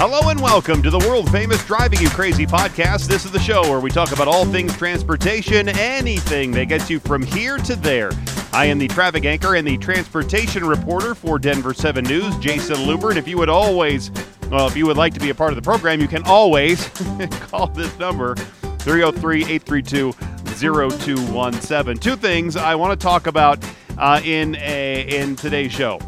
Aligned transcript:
Hello 0.00 0.30
and 0.30 0.40
welcome 0.40 0.82
to 0.82 0.88
the 0.88 0.98
world 1.00 1.30
famous 1.30 1.62
Driving 1.66 2.00
You 2.00 2.08
Crazy 2.08 2.46
podcast. 2.46 3.06
This 3.06 3.26
is 3.26 3.32
the 3.32 3.38
show 3.38 3.60
where 3.68 3.80
we 3.80 3.90
talk 3.90 4.12
about 4.12 4.28
all 4.28 4.46
things 4.46 4.74
transportation, 4.74 5.68
anything 5.68 6.52
that 6.52 6.70
gets 6.70 6.88
you 6.88 6.98
from 7.00 7.20
here 7.20 7.58
to 7.58 7.76
there. 7.76 8.10
I 8.50 8.64
am 8.64 8.78
the 8.78 8.88
traffic 8.88 9.26
anchor 9.26 9.56
and 9.56 9.66
the 9.68 9.76
transportation 9.76 10.64
reporter 10.64 11.14
for 11.14 11.38
Denver 11.38 11.74
7 11.74 12.02
News, 12.02 12.34
Jayson 12.36 12.76
Luber. 12.86 13.10
And 13.10 13.18
if 13.18 13.28
you 13.28 13.36
would 13.36 13.50
always, 13.50 14.10
well, 14.50 14.66
if 14.66 14.74
you 14.74 14.86
would 14.86 14.96
like 14.96 15.12
to 15.12 15.20
be 15.20 15.28
a 15.28 15.34
part 15.34 15.50
of 15.50 15.56
the 15.56 15.62
program, 15.62 16.00
you 16.00 16.08
can 16.08 16.22
always 16.22 16.88
call 17.50 17.66
this 17.66 17.98
number 17.98 18.36
303 18.36 19.42
832 19.42 20.12
0217. 20.46 21.98
Two 21.98 22.16
things 22.16 22.56
I 22.56 22.74
want 22.74 22.98
to 22.98 23.04
talk 23.04 23.26
about 23.26 23.62
uh, 23.98 24.18
in, 24.24 24.56
a, 24.60 25.02
in 25.14 25.36
today's 25.36 25.72
show. 25.72 25.98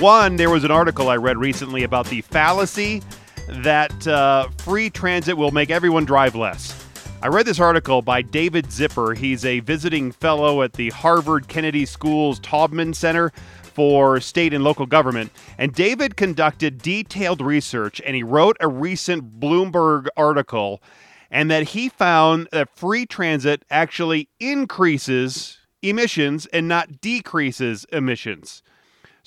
One, 0.00 0.36
there 0.36 0.50
was 0.50 0.62
an 0.62 0.70
article 0.70 1.08
I 1.08 1.16
read 1.16 1.38
recently 1.38 1.82
about 1.82 2.06
the 2.08 2.20
fallacy 2.20 3.02
that 3.48 4.06
uh, 4.06 4.46
free 4.58 4.90
transit 4.90 5.38
will 5.38 5.52
make 5.52 5.70
everyone 5.70 6.04
drive 6.04 6.34
less. 6.34 6.86
I 7.22 7.28
read 7.28 7.46
this 7.46 7.58
article 7.58 8.02
by 8.02 8.20
David 8.20 8.70
Zipper. 8.70 9.14
He's 9.14 9.42
a 9.46 9.60
visiting 9.60 10.12
fellow 10.12 10.60
at 10.60 10.74
the 10.74 10.90
Harvard 10.90 11.48
Kennedy 11.48 11.86
School's 11.86 12.38
Taubman 12.40 12.94
Center 12.94 13.32
for 13.62 14.20
State 14.20 14.52
and 14.52 14.62
Local 14.62 14.84
Government. 14.84 15.32
And 15.56 15.72
David 15.72 16.18
conducted 16.18 16.82
detailed 16.82 17.40
research 17.40 17.98
and 18.04 18.14
he 18.14 18.22
wrote 18.22 18.58
a 18.60 18.68
recent 18.68 19.40
Bloomberg 19.40 20.08
article 20.14 20.82
and 21.30 21.50
that 21.50 21.68
he 21.68 21.88
found 21.88 22.48
that 22.52 22.68
free 22.76 23.06
transit 23.06 23.64
actually 23.70 24.28
increases 24.40 25.56
emissions 25.80 26.44
and 26.52 26.68
not 26.68 27.00
decreases 27.00 27.86
emissions. 27.90 28.62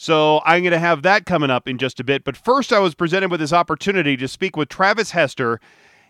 So 0.02 0.40
I'm 0.46 0.64
going 0.64 0.72
to 0.72 0.80
have 0.80 1.02
that 1.02 1.26
coming 1.26 1.50
up 1.50 1.68
in 1.68 1.78
just 1.78 2.00
a 2.00 2.06
bit. 2.06 2.24
But 2.24 2.38
first, 2.38 2.72
I 2.72 2.80
was 2.80 2.96
presented 2.96 3.32
with 3.32 3.42
this 3.42 3.52
opportunity 3.52 4.16
to 4.16 4.30
speak 4.30 4.56
with 4.56 4.70
Travis 4.70 5.12
Hester, 5.12 5.60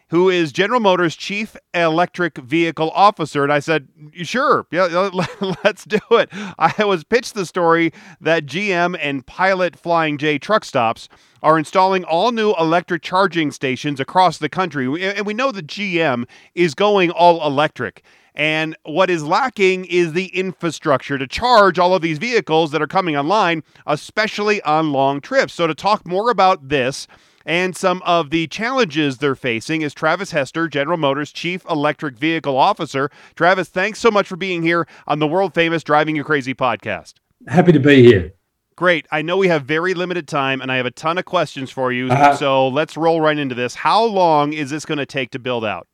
who 0.10 0.30
is 0.30 0.52
General 0.52 0.80
Motors 0.80 1.16
Chief 1.16 1.56
Electric 1.74 2.38
Vehicle 2.40 2.92
Officer. 2.92 3.44
And 3.44 3.54
I 3.54 3.60
said, 3.60 3.88
sure, 4.14 4.66
yeah, 4.72 5.10
let's 5.64 5.86
do 5.86 6.00
it. 6.12 6.30
I 6.58 6.84
was 6.84 7.04
pitched 7.04 7.36
the 7.36 7.46
story 7.46 7.92
that 8.20 8.46
GM 8.46 8.98
and 9.00 9.26
Pilot 9.26 9.78
Flying 9.78 10.18
J 10.18 10.40
truck 10.40 10.66
stops 10.66 11.10
are 11.42 11.58
installing 11.58 12.04
all 12.04 12.32
new 12.32 12.54
electric 12.60 13.02
charging 13.02 13.52
stations 13.52 14.00
across 14.00 14.38
the 14.38 14.50
country. 14.50 14.86
And 15.04 15.26
we 15.26 15.34
know 15.34 15.52
that 15.52 15.68
GM 15.68 16.26
is 16.56 16.74
going 16.74 17.12
all 17.12 17.46
electric. 17.46 18.04
And 18.36 18.78
what 18.84 19.10
is 19.10 19.24
lacking 19.24 19.86
is 19.86 20.14
the 20.14 20.28
infrastructure 20.28 21.18
to 21.18 21.28
charge 21.28 21.78
all 21.78 21.94
of 21.94 22.02
these 22.02 22.20
vehicles 22.20 22.72
that 22.72 22.82
are 22.82 22.88
coming 22.88 23.18
online, 23.18 23.64
especially 23.86 24.62
on 24.62 24.92
long 24.92 25.20
trips. 25.20 25.54
So, 25.54 25.68
to 25.68 25.76
talk 25.76 26.08
more 26.08 26.30
about 26.30 26.70
this, 26.70 27.06
and 27.50 27.76
some 27.76 28.04
of 28.06 28.30
the 28.30 28.46
challenges 28.46 29.18
they're 29.18 29.34
facing 29.34 29.82
is 29.82 29.96
Travis 29.96 30.30
Hester, 30.30 30.68
General 30.68 30.98
Motors 30.98 31.32
Chief 31.32 31.66
Electric 31.68 32.16
Vehicle 32.16 32.56
Officer. 32.56 33.10
Travis, 33.36 33.70
thanks 33.70 33.98
so 33.98 34.12
much 34.12 34.28
for 34.28 34.36
being 34.36 34.62
here 34.62 34.88
on 35.08 35.18
the 35.18 35.26
world 35.26 35.56
famous 35.56 35.84
Driving 35.84 36.16
You 36.16 36.24
Crazy 36.24 36.54
podcast. 36.54 37.16
Happy 37.48 37.72
to 37.72 37.80
be 37.80 38.04
here. 38.04 38.34
Great. 38.76 39.08
I 39.12 39.24
know 39.24 39.36
we 39.36 39.48
have 39.48 39.64
very 39.64 39.96
limited 39.96 40.28
time 40.28 40.62
and 40.62 40.72
I 40.72 40.78
have 40.78 40.86
a 40.86 40.92
ton 40.92 41.18
of 41.18 41.26
questions 41.26 41.72
for 41.72 41.92
you. 41.92 42.10
Uh-huh. 42.12 42.36
So 42.36 42.68
let's 42.68 42.96
roll 42.96 43.20
right 43.20 43.38
into 43.38 43.56
this. 43.56 43.74
How 43.74 44.04
long 44.04 44.54
is 44.54 44.70
this 44.70 44.86
going 44.86 45.00
to 45.00 45.08
take 45.08 45.32
to 45.32 45.40
build 45.40 45.66
out? 45.66 45.88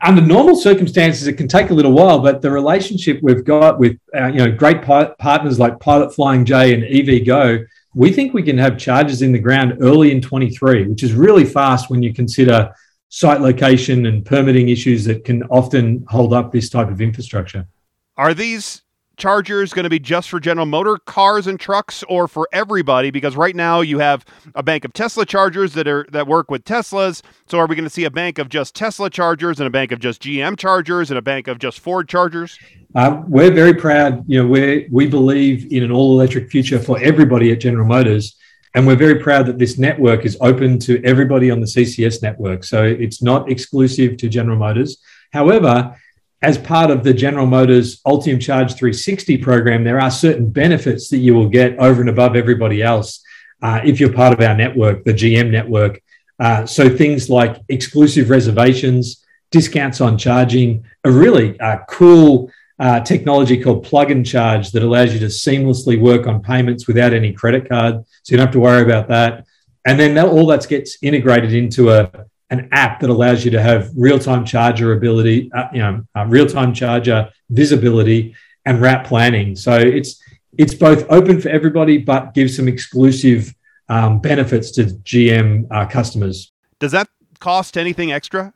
under 0.00 0.22
normal 0.22 0.56
circumstances, 0.56 1.26
it 1.26 1.34
can 1.34 1.46
take 1.46 1.70
a 1.70 1.74
little 1.74 1.92
while, 1.92 2.18
but 2.18 2.40
the 2.40 2.50
relationship 2.50 3.20
we've 3.22 3.44
got 3.44 3.78
with 3.78 3.98
uh, 4.18 4.26
you 4.26 4.38
know 4.38 4.50
great 4.50 4.82
pi- 4.82 5.12
partners 5.18 5.58
like 5.58 5.78
Pilot 5.80 6.14
Flying 6.14 6.44
J 6.44 6.74
and 6.74 6.82
EVgo, 6.82 7.66
we 7.94 8.12
think 8.12 8.32
we 8.32 8.42
can 8.42 8.58
have 8.58 8.78
charges 8.78 9.22
in 9.22 9.32
the 9.32 9.38
ground 9.38 9.78
early 9.80 10.12
in 10.12 10.20
23, 10.20 10.86
which 10.86 11.02
is 11.02 11.12
really 11.12 11.44
fast 11.44 11.90
when 11.90 12.02
you 12.02 12.14
consider 12.14 12.72
site 13.08 13.40
location 13.40 14.06
and 14.06 14.24
permitting 14.24 14.68
issues 14.68 15.04
that 15.04 15.24
can 15.24 15.42
often 15.44 16.04
hold 16.08 16.32
up 16.32 16.52
this 16.52 16.70
type 16.70 16.88
of 16.88 17.00
infrastructure. 17.00 17.66
Are 18.16 18.34
these 18.34 18.82
chargers 19.20 19.72
going 19.72 19.84
to 19.84 19.90
be 19.90 20.00
just 20.00 20.28
for 20.28 20.40
General 20.40 20.66
Motor 20.66 20.96
cars 20.96 21.46
and 21.46 21.60
trucks 21.60 22.02
or 22.08 22.26
for 22.26 22.48
everybody? 22.52 23.10
Because 23.12 23.36
right 23.36 23.54
now 23.54 23.82
you 23.82 24.00
have 24.00 24.24
a 24.56 24.62
bank 24.62 24.84
of 24.84 24.92
Tesla 24.92 25.24
chargers 25.24 25.74
that 25.74 25.86
are 25.86 26.06
that 26.10 26.26
work 26.26 26.50
with 26.50 26.64
Teslas. 26.64 27.22
So 27.46 27.58
are 27.58 27.66
we 27.66 27.76
going 27.76 27.84
to 27.84 27.90
see 27.90 28.04
a 28.04 28.10
bank 28.10 28.38
of 28.38 28.48
just 28.48 28.74
Tesla 28.74 29.10
chargers 29.10 29.60
and 29.60 29.66
a 29.66 29.70
bank 29.70 29.92
of 29.92 30.00
just 30.00 30.22
GM 30.22 30.58
chargers 30.58 31.10
and 31.10 31.18
a 31.18 31.22
bank 31.22 31.46
of 31.46 31.58
just 31.58 31.78
Ford 31.78 32.08
chargers? 32.08 32.58
Uh, 32.94 33.22
we're 33.28 33.52
very 33.52 33.74
proud. 33.74 34.24
You 34.26 34.42
know, 34.42 34.48
we 34.48 34.88
we 34.90 35.06
believe 35.06 35.70
in 35.70 35.84
an 35.84 35.92
all 35.92 36.18
electric 36.18 36.50
future 36.50 36.80
for 36.80 36.98
everybody 37.00 37.52
at 37.52 37.60
General 37.60 37.86
Motors. 37.86 38.36
And 38.74 38.86
we're 38.86 38.96
very 38.96 39.16
proud 39.16 39.46
that 39.46 39.58
this 39.58 39.78
network 39.78 40.24
is 40.24 40.36
open 40.40 40.78
to 40.80 41.04
everybody 41.04 41.50
on 41.50 41.60
the 41.60 41.66
CCS 41.66 42.22
network. 42.22 42.62
So 42.64 42.84
it's 42.84 43.20
not 43.20 43.50
exclusive 43.50 44.16
to 44.18 44.28
General 44.28 44.58
Motors. 44.58 44.98
However, 45.32 45.96
as 46.42 46.56
part 46.56 46.90
of 46.90 47.04
the 47.04 47.12
General 47.12 47.46
Motors 47.46 48.00
Ultium 48.02 48.40
Charge 48.40 48.74
360 48.74 49.38
program, 49.38 49.84
there 49.84 50.00
are 50.00 50.10
certain 50.10 50.50
benefits 50.50 51.08
that 51.10 51.18
you 51.18 51.34
will 51.34 51.48
get 51.48 51.78
over 51.78 52.00
and 52.00 52.08
above 52.08 52.34
everybody 52.34 52.82
else 52.82 53.22
uh, 53.62 53.80
if 53.84 54.00
you're 54.00 54.12
part 54.12 54.32
of 54.32 54.40
our 54.40 54.54
network, 54.54 55.04
the 55.04 55.12
GM 55.12 55.50
network. 55.50 56.00
Uh, 56.38 56.64
so 56.64 56.88
things 56.88 57.28
like 57.28 57.60
exclusive 57.68 58.30
reservations, 58.30 59.24
discounts 59.50 60.00
on 60.00 60.16
charging, 60.16 60.84
a 61.04 61.10
really 61.10 61.60
uh, 61.60 61.78
cool 61.88 62.50
uh, 62.78 63.00
technology 63.00 63.62
called 63.62 63.84
plug 63.84 64.10
and 64.10 64.24
charge 64.24 64.70
that 64.70 64.82
allows 64.82 65.12
you 65.12 65.20
to 65.20 65.26
seamlessly 65.26 66.00
work 66.00 66.26
on 66.26 66.42
payments 66.42 66.86
without 66.86 67.12
any 67.12 67.30
credit 67.34 67.68
card. 67.68 68.02
So 68.22 68.32
you 68.32 68.38
don't 68.38 68.46
have 68.46 68.54
to 68.54 68.60
worry 68.60 68.82
about 68.82 69.08
that. 69.08 69.44
And 69.84 70.00
then 70.00 70.14
that, 70.14 70.26
all 70.26 70.46
that 70.46 70.66
gets 70.66 70.96
integrated 71.02 71.52
into 71.52 71.90
a 71.90 72.10
an 72.50 72.68
app 72.72 73.00
that 73.00 73.10
allows 73.10 73.44
you 73.44 73.50
to 73.52 73.62
have 73.62 73.90
real-time 73.96 74.44
charger 74.44 74.92
ability, 74.92 75.50
uh, 75.54 75.68
you 75.72 75.78
know, 75.78 76.04
uh, 76.16 76.26
real-time 76.26 76.74
charger 76.74 77.30
visibility 77.48 78.34
and 78.64 78.80
route 78.80 79.04
planning. 79.04 79.56
So 79.56 79.76
it's 79.76 80.22
it's 80.58 80.74
both 80.74 81.06
open 81.10 81.40
for 81.40 81.48
everybody, 81.48 81.98
but 81.98 82.34
gives 82.34 82.56
some 82.56 82.68
exclusive 82.68 83.54
um, 83.88 84.20
benefits 84.20 84.70
to 84.72 84.84
GM 84.84 85.66
uh, 85.70 85.86
customers. 85.86 86.52
Does 86.78 86.92
that 86.92 87.08
cost 87.38 87.78
anything 87.78 88.12
extra? 88.12 88.52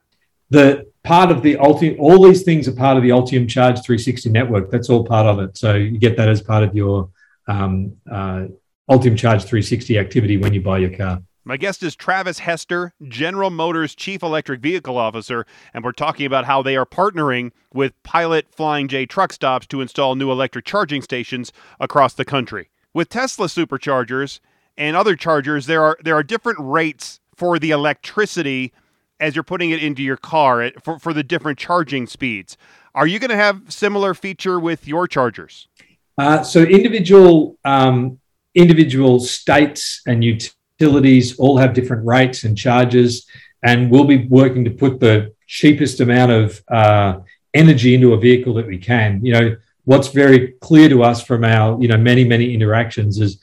The 0.50 0.86
part 1.02 1.30
of 1.30 1.42
the 1.42 1.56
Ultium, 1.56 1.96
all 1.98 2.22
these 2.22 2.42
things 2.42 2.68
are 2.68 2.72
part 2.72 2.96
of 2.96 3.02
the 3.02 3.10
Ultium 3.10 3.48
Charge 3.48 3.76
360 3.80 4.30
network. 4.30 4.70
That's 4.70 4.90
all 4.90 5.04
part 5.04 5.26
of 5.26 5.38
it. 5.38 5.56
So 5.56 5.74
you 5.74 5.98
get 5.98 6.16
that 6.16 6.28
as 6.28 6.42
part 6.42 6.62
of 6.62 6.74
your 6.74 7.10
um, 7.48 7.96
uh, 8.10 8.46
Ultium 8.90 9.16
Charge 9.16 9.42
360 9.42 9.98
activity 9.98 10.36
when 10.36 10.52
you 10.52 10.60
buy 10.60 10.78
your 10.78 10.96
car. 10.96 11.22
My 11.46 11.58
guest 11.58 11.82
is 11.82 11.94
Travis 11.94 12.38
Hester, 12.38 12.94
General 13.06 13.50
Motors 13.50 13.94
Chief 13.94 14.22
Electric 14.22 14.62
Vehicle 14.62 14.96
Officer, 14.96 15.44
and 15.74 15.84
we're 15.84 15.92
talking 15.92 16.24
about 16.24 16.46
how 16.46 16.62
they 16.62 16.74
are 16.74 16.86
partnering 16.86 17.52
with 17.70 18.02
Pilot 18.02 18.46
Flying 18.50 18.88
J 18.88 19.04
truck 19.04 19.30
stops 19.30 19.66
to 19.66 19.82
install 19.82 20.14
new 20.14 20.32
electric 20.32 20.64
charging 20.64 21.02
stations 21.02 21.52
across 21.78 22.14
the 22.14 22.24
country. 22.24 22.70
With 22.94 23.10
Tesla 23.10 23.48
superchargers 23.48 24.40
and 24.78 24.96
other 24.96 25.16
chargers, 25.16 25.66
there 25.66 25.82
are 25.82 25.98
there 26.02 26.14
are 26.14 26.22
different 26.22 26.60
rates 26.60 27.20
for 27.36 27.58
the 27.58 27.72
electricity 27.72 28.72
as 29.20 29.36
you're 29.36 29.42
putting 29.42 29.68
it 29.68 29.82
into 29.82 30.02
your 30.02 30.16
car 30.16 30.62
eh, 30.62 30.70
for, 30.82 30.98
for 30.98 31.12
the 31.12 31.22
different 31.22 31.58
charging 31.58 32.06
speeds. 32.06 32.56
Are 32.94 33.06
you 33.06 33.18
going 33.18 33.30
to 33.30 33.36
have 33.36 33.60
similar 33.68 34.14
feature 34.14 34.58
with 34.58 34.88
your 34.88 35.06
chargers? 35.06 35.68
Uh, 36.16 36.42
so 36.42 36.62
individual 36.62 37.58
um, 37.66 38.18
individual 38.54 39.20
states 39.20 40.00
and 40.06 40.24
utilities 40.24 40.56
utilities 40.78 41.38
all 41.38 41.58
have 41.58 41.74
different 41.74 42.06
rates 42.06 42.44
and 42.44 42.56
charges, 42.56 43.26
and 43.62 43.90
we'll 43.90 44.04
be 44.04 44.26
working 44.26 44.64
to 44.64 44.70
put 44.70 45.00
the 45.00 45.34
cheapest 45.46 46.00
amount 46.00 46.32
of 46.32 46.62
uh, 46.68 47.18
energy 47.52 47.94
into 47.94 48.12
a 48.12 48.18
vehicle 48.18 48.54
that 48.54 48.66
we 48.66 48.78
can. 48.78 49.24
You 49.24 49.32
know, 49.32 49.56
what's 49.84 50.08
very 50.08 50.54
clear 50.60 50.88
to 50.88 51.02
us 51.02 51.22
from 51.22 51.44
our 51.44 51.80
you 51.80 51.88
know 51.88 51.96
many 51.96 52.24
many 52.24 52.52
interactions 52.54 53.20
is 53.20 53.38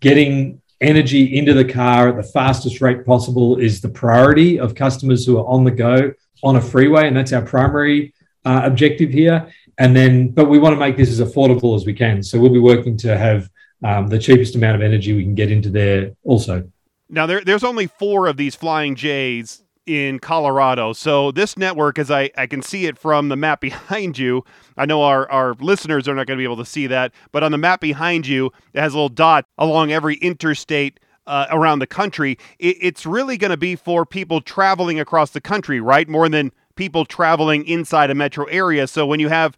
getting 0.00 0.60
energy 0.80 1.38
into 1.38 1.54
the 1.54 1.64
car 1.64 2.08
at 2.08 2.16
the 2.16 2.22
fastest 2.22 2.80
rate 2.80 3.06
possible 3.06 3.56
is 3.56 3.80
the 3.80 3.88
priority 3.88 4.58
of 4.58 4.74
customers 4.74 5.24
who 5.24 5.38
are 5.38 5.46
on 5.46 5.64
the 5.64 5.70
go 5.70 6.12
on 6.42 6.56
a 6.56 6.60
freeway, 6.60 7.08
and 7.08 7.16
that's 7.16 7.32
our 7.32 7.42
primary 7.42 8.12
uh, 8.44 8.60
objective 8.64 9.10
here. 9.10 9.48
And 9.78 9.96
then, 9.96 10.28
but 10.28 10.48
we 10.48 10.58
want 10.58 10.74
to 10.74 10.78
make 10.78 10.96
this 10.96 11.08
as 11.08 11.20
affordable 11.20 11.74
as 11.74 11.84
we 11.86 11.94
can. 11.94 12.22
So 12.22 12.38
we'll 12.38 12.52
be 12.52 12.60
working 12.60 12.96
to 12.98 13.16
have 13.16 13.48
um, 13.82 14.06
the 14.06 14.18
cheapest 14.18 14.54
amount 14.54 14.76
of 14.76 14.82
energy 14.82 15.14
we 15.14 15.24
can 15.24 15.34
get 15.34 15.50
into 15.50 15.70
there 15.70 16.12
also. 16.22 16.70
Now 17.14 17.26
there, 17.26 17.42
there's 17.42 17.64
only 17.64 17.86
four 17.86 18.26
of 18.26 18.36
these 18.36 18.56
Flying 18.56 18.96
J's 18.96 19.62
in 19.86 20.18
Colorado. 20.18 20.92
So 20.92 21.30
this 21.30 21.56
network, 21.56 21.98
as 21.98 22.10
I, 22.10 22.30
I 22.36 22.46
can 22.46 22.60
see 22.60 22.86
it 22.86 22.98
from 22.98 23.28
the 23.28 23.36
map 23.36 23.60
behind 23.60 24.18
you, 24.18 24.44
I 24.76 24.86
know 24.86 25.02
our, 25.02 25.30
our 25.30 25.54
listeners 25.54 26.08
are 26.08 26.14
not 26.14 26.26
going 26.26 26.36
to 26.36 26.40
be 26.40 26.44
able 26.44 26.56
to 26.56 26.64
see 26.64 26.88
that, 26.88 27.12
but 27.30 27.44
on 27.44 27.52
the 27.52 27.58
map 27.58 27.80
behind 27.80 28.26
you, 28.26 28.50
it 28.72 28.80
has 28.80 28.94
a 28.94 28.96
little 28.96 29.08
dot 29.08 29.46
along 29.58 29.92
every 29.92 30.16
interstate 30.16 30.98
uh, 31.26 31.46
around 31.50 31.78
the 31.78 31.86
country. 31.86 32.36
It, 32.58 32.76
it's 32.80 33.06
really 33.06 33.36
going 33.36 33.52
to 33.52 33.56
be 33.56 33.76
for 33.76 34.04
people 34.04 34.40
traveling 34.40 34.98
across 34.98 35.30
the 35.30 35.40
country, 35.40 35.80
right? 35.80 36.08
More 36.08 36.28
than 36.28 36.50
people 36.74 37.04
traveling 37.04 37.64
inside 37.66 38.10
a 38.10 38.14
metro 38.14 38.46
area. 38.46 38.88
So 38.88 39.06
when 39.06 39.20
you 39.20 39.28
have 39.28 39.56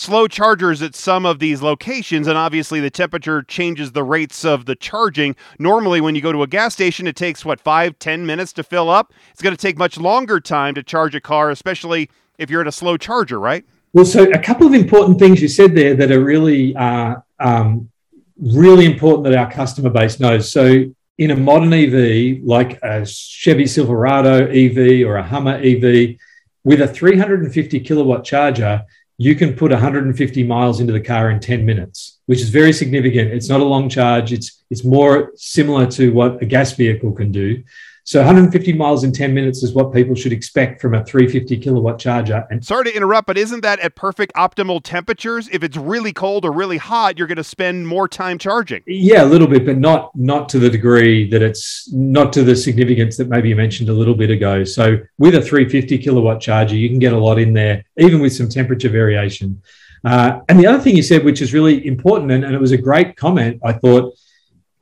slow 0.00 0.26
chargers 0.26 0.80
at 0.80 0.94
some 0.94 1.26
of 1.26 1.40
these 1.40 1.60
locations, 1.60 2.26
and 2.26 2.38
obviously 2.38 2.80
the 2.80 2.90
temperature 2.90 3.42
changes 3.42 3.92
the 3.92 4.02
rates 4.02 4.46
of 4.46 4.64
the 4.64 4.74
charging. 4.74 5.36
Normally, 5.58 6.00
when 6.00 6.14
you 6.14 6.22
go 6.22 6.32
to 6.32 6.42
a 6.42 6.46
gas 6.46 6.72
station, 6.72 7.06
it 7.06 7.16
takes 7.16 7.44
what 7.44 7.60
five, 7.60 7.98
ten 7.98 8.24
minutes 8.24 8.54
to 8.54 8.62
fill 8.62 8.88
up. 8.88 9.12
It's 9.30 9.42
going 9.42 9.54
to 9.54 9.60
take 9.60 9.76
much 9.76 9.98
longer 9.98 10.40
time 10.40 10.74
to 10.74 10.82
charge 10.82 11.14
a 11.14 11.20
car, 11.20 11.50
especially 11.50 12.08
if 12.38 12.48
you're 12.48 12.62
at 12.62 12.66
a 12.66 12.72
slow 12.72 12.96
charger, 12.96 13.38
right? 13.38 13.64
Well, 13.92 14.06
so 14.06 14.22
a 14.30 14.38
couple 14.38 14.66
of 14.66 14.72
important 14.72 15.18
things 15.18 15.42
you 15.42 15.48
said 15.48 15.74
there 15.74 15.94
that 15.94 16.10
are 16.10 16.24
really, 16.24 16.74
uh, 16.76 17.16
um, 17.38 17.90
really 18.38 18.86
important 18.86 19.24
that 19.24 19.34
our 19.34 19.50
customer 19.50 19.90
base 19.90 20.18
knows. 20.18 20.50
So, 20.50 20.84
in 21.18 21.30
a 21.30 21.36
modern 21.36 21.74
EV 21.74 22.42
like 22.42 22.82
a 22.82 23.04
Chevy 23.04 23.66
Silverado 23.66 24.46
EV 24.46 25.06
or 25.06 25.16
a 25.16 25.22
Hummer 25.22 25.56
EV, 25.62 26.16
with 26.64 26.80
a 26.80 26.88
350 26.88 27.80
kilowatt 27.80 28.24
charger, 28.24 28.82
you 29.20 29.34
can 29.34 29.52
put 29.52 29.70
150 29.70 30.44
miles 30.44 30.80
into 30.80 30.94
the 30.94 31.00
car 31.00 31.30
in 31.30 31.40
10 31.40 31.66
minutes, 31.66 32.20
which 32.24 32.40
is 32.40 32.48
very 32.48 32.72
significant. 32.72 33.30
It's 33.30 33.50
not 33.50 33.60
a 33.60 33.64
long 33.64 33.90
charge. 33.90 34.32
It's 34.32 34.64
it's 34.70 34.82
more 34.82 35.32
similar 35.34 35.86
to 35.88 36.10
what 36.10 36.42
a 36.42 36.46
gas 36.46 36.72
vehicle 36.72 37.12
can 37.12 37.30
do. 37.30 37.62
So 38.04 38.18
150 38.20 38.72
miles 38.72 39.04
in 39.04 39.12
10 39.12 39.34
minutes 39.34 39.62
is 39.62 39.72
what 39.72 39.92
people 39.92 40.14
should 40.14 40.32
expect 40.32 40.80
from 40.80 40.94
a 40.94 41.04
350 41.04 41.56
kilowatt 41.58 41.98
charger. 41.98 42.46
And 42.50 42.64
sorry 42.64 42.84
to 42.84 42.96
interrupt, 42.96 43.26
but 43.26 43.36
isn't 43.36 43.60
that 43.60 43.78
at 43.80 43.94
perfect 43.94 44.32
optimal 44.34 44.80
temperatures? 44.82 45.48
If 45.52 45.62
it's 45.62 45.76
really 45.76 46.12
cold 46.12 46.44
or 46.44 46.52
really 46.52 46.78
hot, 46.78 47.18
you're 47.18 47.26
going 47.26 47.36
to 47.36 47.44
spend 47.44 47.86
more 47.86 48.08
time 48.08 48.38
charging. 48.38 48.82
Yeah, 48.86 49.24
a 49.24 49.26
little 49.26 49.46
bit, 49.46 49.66
but 49.66 49.78
not 49.78 50.10
not 50.16 50.48
to 50.50 50.58
the 50.58 50.70
degree 50.70 51.28
that 51.30 51.42
it's 51.42 51.92
not 51.92 52.32
to 52.32 52.42
the 52.42 52.56
significance 52.56 53.16
that 53.18 53.28
maybe 53.28 53.50
you 53.50 53.56
mentioned 53.56 53.88
a 53.88 53.94
little 53.94 54.14
bit 54.14 54.30
ago. 54.30 54.64
So 54.64 54.98
with 55.18 55.34
a 55.34 55.42
350 55.42 55.98
kilowatt 55.98 56.40
charger, 56.40 56.76
you 56.76 56.88
can 56.88 56.98
get 56.98 57.12
a 57.12 57.18
lot 57.18 57.38
in 57.38 57.52
there, 57.52 57.84
even 57.98 58.20
with 58.20 58.32
some 58.32 58.48
temperature 58.48 58.88
variation. 58.88 59.62
Uh, 60.04 60.40
and 60.48 60.58
the 60.58 60.66
other 60.66 60.80
thing 60.80 60.96
you 60.96 61.02
said, 61.02 61.24
which 61.24 61.42
is 61.42 61.52
really 61.52 61.86
important, 61.86 62.30
and, 62.30 62.44
and 62.44 62.54
it 62.54 62.60
was 62.60 62.72
a 62.72 62.78
great 62.78 63.16
comment, 63.16 63.60
I 63.62 63.72
thought, 63.74 64.14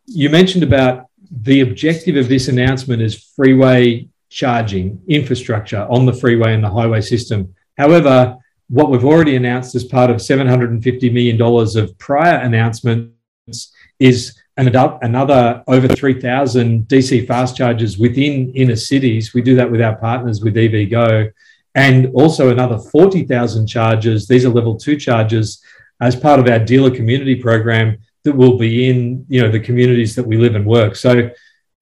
you 0.06 0.30
mentioned 0.30 0.62
about 0.62 1.07
the 1.30 1.60
objective 1.60 2.16
of 2.16 2.28
this 2.28 2.48
announcement 2.48 3.02
is 3.02 3.32
freeway 3.36 4.08
charging 4.30 5.00
infrastructure 5.08 5.86
on 5.90 6.06
the 6.06 6.12
freeway 6.12 6.54
and 6.54 6.62
the 6.62 6.70
highway 6.70 7.00
system. 7.00 7.54
However, 7.76 8.36
what 8.68 8.90
we've 8.90 9.04
already 9.04 9.36
announced 9.36 9.74
as 9.74 9.84
part 9.84 10.10
of 10.10 10.18
$750 10.18 11.12
million 11.12 11.40
of 11.40 11.98
prior 11.98 12.36
announcements 12.36 13.72
is 13.98 14.38
another 14.56 15.62
over 15.66 15.88
3,000 15.88 16.86
DC 16.88 17.26
fast 17.26 17.56
chargers 17.56 17.98
within 17.98 18.52
inner 18.54 18.76
cities. 18.76 19.32
We 19.32 19.40
do 19.40 19.54
that 19.56 19.70
with 19.70 19.80
our 19.80 19.96
partners 19.96 20.42
with 20.42 20.56
EVgo, 20.56 21.30
and 21.74 22.10
also 22.14 22.50
another 22.50 22.78
40,000 22.78 23.66
chargers. 23.66 24.26
These 24.26 24.44
are 24.44 24.50
level 24.50 24.76
two 24.76 24.96
chargers 24.96 25.62
as 26.00 26.16
part 26.16 26.40
of 26.40 26.48
our 26.48 26.58
dealer 26.58 26.90
community 26.90 27.36
program 27.36 27.98
that 28.24 28.34
will 28.34 28.58
be 28.58 28.88
in 28.88 29.24
you 29.28 29.42
know 29.42 29.50
the 29.50 29.60
communities 29.60 30.14
that 30.16 30.26
we 30.26 30.36
live 30.36 30.54
and 30.54 30.66
work. 30.66 30.96
So, 30.96 31.30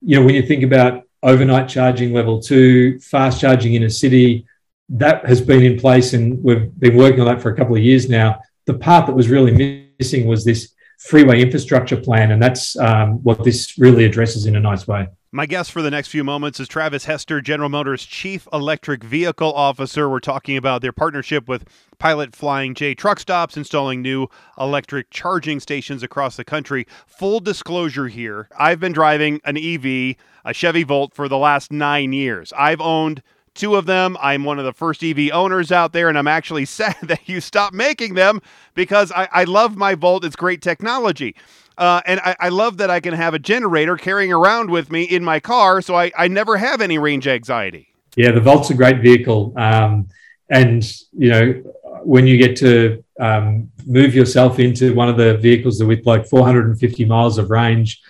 you 0.00 0.18
know, 0.18 0.24
when 0.24 0.34
you 0.34 0.42
think 0.42 0.62
about 0.62 1.04
overnight 1.22 1.68
charging 1.68 2.12
level 2.12 2.40
two, 2.40 3.00
fast 3.00 3.40
charging 3.40 3.74
in 3.74 3.84
a 3.84 3.90
city, 3.90 4.46
that 4.88 5.26
has 5.26 5.40
been 5.40 5.62
in 5.62 5.78
place, 5.78 6.12
and 6.12 6.42
we've 6.42 6.72
been 6.78 6.96
working 6.96 7.20
on 7.20 7.26
that 7.26 7.42
for 7.42 7.50
a 7.50 7.56
couple 7.56 7.76
of 7.76 7.82
years 7.82 8.08
now. 8.08 8.40
The 8.66 8.74
part 8.74 9.06
that 9.06 9.14
was 9.14 9.28
really 9.28 9.86
missing 9.98 10.26
was 10.26 10.44
this 10.44 10.72
freeway 10.98 11.42
infrastructure 11.42 11.96
plan, 11.96 12.32
and 12.32 12.42
that's 12.42 12.76
um, 12.78 13.22
what 13.22 13.44
this 13.44 13.78
really 13.78 14.04
addresses 14.04 14.46
in 14.46 14.56
a 14.56 14.60
nice 14.60 14.86
way. 14.86 15.08
My 15.36 15.44
guest 15.44 15.70
for 15.70 15.82
the 15.82 15.90
next 15.90 16.08
few 16.08 16.24
moments 16.24 16.60
is 16.60 16.66
Travis 16.66 17.04
Hester, 17.04 17.42
General 17.42 17.68
Motors 17.68 18.06
Chief 18.06 18.48
Electric 18.54 19.04
Vehicle 19.04 19.52
Officer. 19.52 20.08
We're 20.08 20.18
talking 20.18 20.56
about 20.56 20.80
their 20.80 20.92
partnership 20.92 21.46
with 21.46 21.68
Pilot 21.98 22.34
Flying 22.34 22.74
J 22.74 22.94
Truck 22.94 23.20
Stops, 23.20 23.54
installing 23.54 24.00
new 24.00 24.28
electric 24.58 25.10
charging 25.10 25.60
stations 25.60 26.02
across 26.02 26.36
the 26.36 26.44
country. 26.44 26.86
Full 27.06 27.40
disclosure 27.40 28.08
here 28.08 28.48
I've 28.58 28.80
been 28.80 28.94
driving 28.94 29.42
an 29.44 29.58
EV, 29.58 30.16
a 30.46 30.54
Chevy 30.54 30.84
Volt, 30.84 31.12
for 31.12 31.28
the 31.28 31.36
last 31.36 31.70
nine 31.70 32.14
years. 32.14 32.50
I've 32.56 32.80
owned 32.80 33.22
two 33.52 33.76
of 33.76 33.84
them. 33.84 34.16
I'm 34.22 34.44
one 34.44 34.58
of 34.58 34.64
the 34.64 34.72
first 34.72 35.04
EV 35.04 35.30
owners 35.34 35.70
out 35.70 35.92
there, 35.92 36.08
and 36.08 36.16
I'm 36.16 36.28
actually 36.28 36.64
sad 36.64 36.96
that 37.02 37.28
you 37.28 37.42
stopped 37.42 37.74
making 37.74 38.14
them 38.14 38.40
because 38.72 39.12
I, 39.12 39.28
I 39.30 39.44
love 39.44 39.76
my 39.76 39.96
Volt. 39.96 40.24
It's 40.24 40.34
great 40.34 40.62
technology. 40.62 41.36
Uh, 41.78 42.00
and 42.06 42.20
I, 42.20 42.36
I, 42.40 42.48
love 42.48 42.78
that 42.78 42.88
I 42.88 43.00
can 43.00 43.12
have 43.12 43.34
a 43.34 43.38
generator 43.38 43.96
carrying 43.96 44.32
around 44.32 44.70
with 44.70 44.90
me 44.90 45.02
in 45.02 45.22
my 45.22 45.40
car, 45.40 45.82
so 45.82 45.94
I, 45.94 46.10
I 46.16 46.26
never 46.26 46.56
have 46.56 46.80
any 46.80 46.96
range 46.96 47.28
anxiety. 47.28 47.88
Yeah, 48.16 48.30
the 48.32 48.40
Volt's 48.40 48.70
a 48.70 48.74
great 48.74 49.02
vehicle, 49.02 49.52
um, 49.56 50.08
and 50.48 50.82
you 51.12 51.30
know 51.30 51.62
when 52.02 52.26
you 52.26 52.38
get 52.38 52.56
to 52.56 53.04
um, 53.20 53.70
move 53.84 54.14
yourself 54.14 54.58
into 54.58 54.94
one 54.94 55.08
of 55.08 55.16
the 55.16 55.36
vehicles 55.36 55.78
that 55.78 55.86
with 55.86 56.06
like 56.06 56.26
450 56.26 57.04
miles 57.04 57.36
of 57.36 57.50
range, 57.50 58.00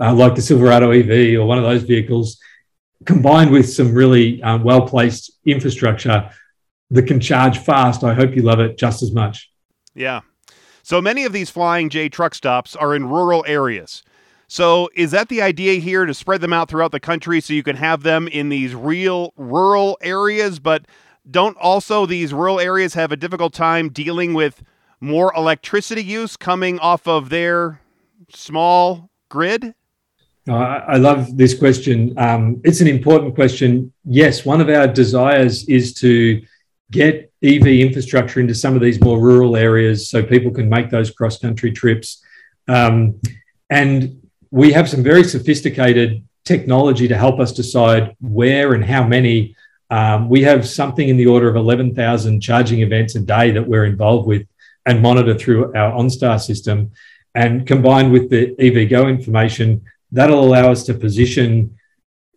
uh, 0.00 0.12
like 0.12 0.34
the 0.34 0.42
Silverado 0.42 0.90
EV 0.90 1.38
or 1.38 1.44
one 1.44 1.58
of 1.58 1.64
those 1.64 1.82
vehicles, 1.82 2.40
combined 3.04 3.50
with 3.50 3.70
some 3.70 3.94
really 3.94 4.42
um, 4.42 4.64
well 4.64 4.86
placed 4.86 5.30
infrastructure 5.46 6.30
that 6.90 7.06
can 7.06 7.20
charge 7.20 7.58
fast, 7.58 8.02
I 8.02 8.14
hope 8.14 8.34
you 8.34 8.42
love 8.42 8.58
it 8.58 8.78
just 8.78 9.02
as 9.02 9.12
much. 9.12 9.50
Yeah, 9.94 10.22
so 10.82 11.00
many 11.00 11.24
of 11.24 11.32
these 11.32 11.50
Flying 11.50 11.88
J 11.88 12.08
truck 12.08 12.34
stops 12.34 12.74
are 12.76 12.94
in 12.94 13.08
rural 13.08 13.44
areas. 13.46 14.02
So 14.48 14.90
is 14.94 15.12
that 15.12 15.28
the 15.28 15.40
idea 15.40 15.80
here 15.80 16.04
to 16.04 16.12
spread 16.12 16.40
them 16.42 16.52
out 16.52 16.68
throughout 16.68 16.92
the 16.92 17.00
country 17.00 17.40
so 17.40 17.54
you 17.54 17.62
can 17.62 17.76
have 17.76 18.02
them 18.02 18.28
in 18.28 18.50
these 18.50 18.74
real 18.74 19.32
rural 19.36 19.96
areas, 20.02 20.58
but 20.58 20.84
don't 21.30 21.56
also 21.56 22.04
these 22.04 22.34
rural 22.34 22.60
areas 22.60 22.94
have 22.94 23.12
a 23.12 23.16
difficult 23.16 23.54
time 23.54 23.88
dealing 23.88 24.34
with 24.34 24.62
more 25.00 25.32
electricity 25.34 26.02
use 26.02 26.36
coming 26.36 26.78
off 26.80 27.08
of 27.08 27.30
their 27.30 27.80
small 28.28 29.08
grid? 29.28 29.74
I 30.48 30.96
love 30.96 31.36
this 31.36 31.56
question. 31.56 32.12
Um, 32.18 32.60
it's 32.64 32.80
an 32.80 32.88
important 32.88 33.36
question. 33.36 33.92
Yes, 34.04 34.44
one 34.44 34.60
of 34.60 34.68
our 34.68 34.88
desires 34.88 35.64
is 35.68 35.94
to 35.94 36.42
get 36.92 37.32
EV 37.42 37.66
infrastructure 37.66 38.38
into 38.38 38.54
some 38.54 38.76
of 38.76 38.80
these 38.80 39.00
more 39.00 39.18
rural 39.18 39.56
areas 39.56 40.08
so 40.08 40.22
people 40.22 40.52
can 40.52 40.68
make 40.68 40.90
those 40.90 41.10
cross 41.10 41.38
country 41.38 41.72
trips. 41.72 42.22
Um, 42.68 43.20
and 43.68 44.20
we 44.50 44.72
have 44.72 44.88
some 44.88 45.02
very 45.02 45.24
sophisticated 45.24 46.22
technology 46.44 47.08
to 47.08 47.16
help 47.16 47.40
us 47.40 47.52
decide 47.52 48.14
where 48.20 48.74
and 48.74 48.84
how 48.84 49.06
many. 49.06 49.56
Um, 49.90 50.28
we 50.28 50.42
have 50.42 50.66
something 50.66 51.08
in 51.08 51.16
the 51.16 51.26
order 51.26 51.48
of 51.48 51.56
11,000 51.56 52.40
charging 52.40 52.80
events 52.80 53.14
a 53.14 53.20
day 53.20 53.50
that 53.50 53.66
we're 53.66 53.84
involved 53.84 54.26
with 54.26 54.46
and 54.86 55.02
monitor 55.02 55.36
through 55.36 55.74
our 55.74 55.92
OnStar 55.92 56.40
system. 56.40 56.92
And 57.34 57.66
combined 57.66 58.12
with 58.12 58.30
the 58.30 58.54
EVgo 58.58 59.08
information, 59.08 59.82
that'll 60.10 60.44
allow 60.44 60.70
us 60.70 60.84
to 60.84 60.94
position 60.94 61.78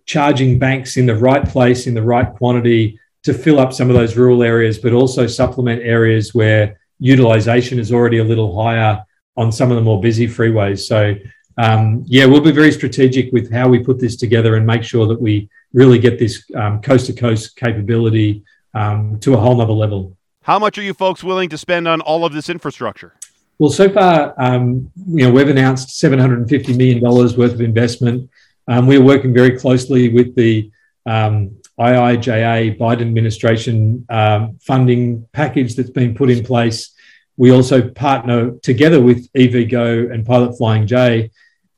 charging 0.06 0.60
banks 0.60 0.98
in 0.98 1.06
the 1.06 1.16
right 1.16 1.48
place, 1.48 1.88
in 1.88 1.94
the 1.94 2.02
right 2.02 2.34
quantity, 2.36 3.00
to 3.26 3.34
fill 3.34 3.60
up 3.60 3.74
some 3.74 3.90
of 3.90 3.96
those 3.96 4.16
rural 4.16 4.44
areas, 4.44 4.78
but 4.78 4.94
also 4.94 5.28
supplement 5.28 5.82
areas 5.82 6.34
where 6.34 6.80
utilization 7.00 7.80
is 7.80 7.92
already 7.92 8.20
a 8.20 8.24
little 8.24 8.62
higher 8.62 9.04
on 9.36 9.52
some 9.52 9.72
of 9.72 9.76
the 9.76 9.82
more 9.82 10.00
busy 10.00 10.28
freeways. 10.28 10.80
So, 10.88 11.16
um, 11.58 12.04
yeah, 12.06 12.26
we'll 12.26 12.42
be 12.42 12.52
very 12.52 12.72
strategic 12.72 13.34
with 13.34 13.52
how 13.52 13.68
we 13.68 13.80
put 13.80 14.00
this 14.00 14.16
together 14.16 14.56
and 14.56 14.66
make 14.66 14.84
sure 14.84 15.08
that 15.08 15.20
we 15.20 15.50
really 15.74 16.00
get 16.00 16.20
this 16.20 16.44
coast 16.84 17.08
to 17.08 17.14
coast 17.14 17.56
capability 17.56 18.44
um, 18.76 19.20
to 19.22 19.34
a 19.34 19.38
whole 19.38 19.58
nother 19.58 19.74
level. 19.74 20.16
How 20.44 20.60
much 20.60 20.78
are 20.78 20.84
you 20.84 20.94
folks 20.94 21.24
willing 21.24 21.50
to 21.50 21.58
spend 21.58 21.88
on 21.88 22.02
all 22.02 22.26
of 22.26 22.32
this 22.32 22.50
infrastructure? 22.50 23.14
Well, 23.58 23.72
so 23.72 23.90
far, 23.90 24.36
um, 24.38 24.92
you 25.08 25.26
know, 25.26 25.32
we've 25.32 25.48
announced 25.48 25.90
$750 25.90 26.78
million 26.78 27.02
worth 27.02 27.40
of 27.40 27.62
investment. 27.62 28.30
Um, 28.68 28.86
we're 28.86 29.02
working 29.02 29.34
very 29.34 29.58
closely 29.58 30.10
with 30.10 30.36
the 30.36 30.72
um, 31.06 31.56
IIJA 31.80 32.78
Biden 32.78 33.02
administration 33.02 34.06
um, 34.10 34.58
funding 34.62 35.28
package 35.34 35.76
that's 35.76 35.90
been 35.90 36.16
put 36.16 36.30
in 36.30 36.44
place. 36.44 36.92
We 37.38 37.52
also 37.52 37.90
partner 37.90 38.52
together 38.64 39.02
with 39.02 39.32
EVgo 39.34 40.14
and 40.14 40.26
Pilot 40.26 40.58
Flying 40.58 40.88
J. 40.88 41.32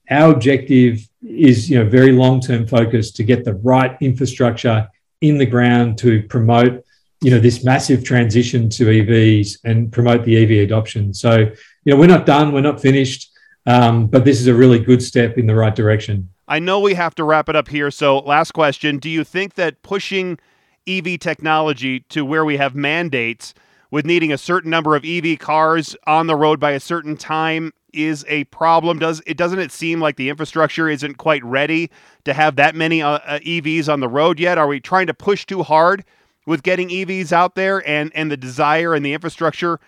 Our 0.09 0.31
objective 0.31 0.99
is, 1.25 1.69
you 1.69 1.79
know, 1.79 1.89
very 1.89 2.11
long-term 2.11 2.67
focus 2.67 3.11
to 3.13 3.23
get 3.23 3.43
the 3.43 3.55
right 3.55 3.97
infrastructure 3.99 4.87
in 5.21 5.37
the 5.39 5.45
ground 5.45 5.97
to 5.99 6.23
promote, 6.23 6.83
you 7.21 7.31
know, 7.31 7.39
this 7.39 7.63
massive 7.63 8.03
transition 8.03 8.69
to 8.69 8.85
EVs 8.85 9.57
and 9.65 9.91
promote 9.91 10.23
the 10.25 10.37
EV 10.37 10.63
adoption. 10.63 11.13
So, 11.13 11.37
you 11.37 11.93
know, 11.93 11.97
we're 11.97 12.07
not 12.07 12.27
done, 12.27 12.53
we're 12.53 12.61
not 12.61 12.79
finished, 12.79 13.31
um, 13.65 14.07
but 14.07 14.23
this 14.23 14.39
is 14.39 14.47
a 14.47 14.53
really 14.53 14.79
good 14.79 15.01
step 15.01 15.39
in 15.39 15.47
the 15.47 15.55
right 15.55 15.75
direction. 15.75 16.29
I 16.47 16.59
know 16.59 16.79
we 16.79 16.93
have 16.93 17.15
to 17.15 17.23
wrap 17.23 17.49
it 17.49 17.55
up 17.55 17.67
here. 17.67 17.91
So, 17.91 18.19
last 18.19 18.51
question 18.51 18.99
Do 18.99 19.09
you 19.09 19.23
think 19.23 19.55
that 19.55 19.81
pushing 19.81 20.39
EV 20.87 21.19
technology 21.19 22.01
to 22.09 22.23
where 22.23 22.45
we 22.45 22.57
have 22.57 22.75
mandates 22.75 23.53
with 23.91 24.05
needing 24.05 24.31
a 24.31 24.37
certain 24.37 24.69
number 24.69 24.95
of 24.95 25.05
EV 25.05 25.39
cars 25.39 25.95
on 26.05 26.27
the 26.27 26.35
road 26.35 26.59
by 26.59 26.71
a 26.71 26.79
certain 26.79 27.17
time 27.17 27.73
is 27.93 28.25
a 28.27 28.45
problem? 28.45 28.99
Does 28.99 29.21
it 29.25 29.37
doesn't 29.37 29.59
it 29.59 29.71
seem 29.71 29.99
like 29.99 30.15
the 30.15 30.29
infrastructure 30.29 30.89
isn't 30.89 31.15
quite 31.15 31.43
ready 31.43 31.89
to 32.25 32.33
have 32.33 32.55
that 32.55 32.75
many 32.75 33.01
uh, 33.01 33.19
uh 33.25 33.39
EVs 33.39 33.91
on 33.91 33.99
the 33.99 34.09
road 34.09 34.39
yet? 34.39 34.57
Are 34.57 34.67
we 34.67 34.79
trying 34.79 35.07
to 35.07 35.13
push 35.13 35.45
too 35.45 35.63
hard 35.63 36.05
with 36.45 36.63
getting 36.63 36.89
EVs 36.89 37.31
out 37.31 37.55
there 37.55 37.87
and 37.87 38.11
and 38.15 38.31
the 38.31 38.37
desire 38.37 38.93
and 38.93 39.05
the 39.05 39.13
infrastructure 39.13 39.79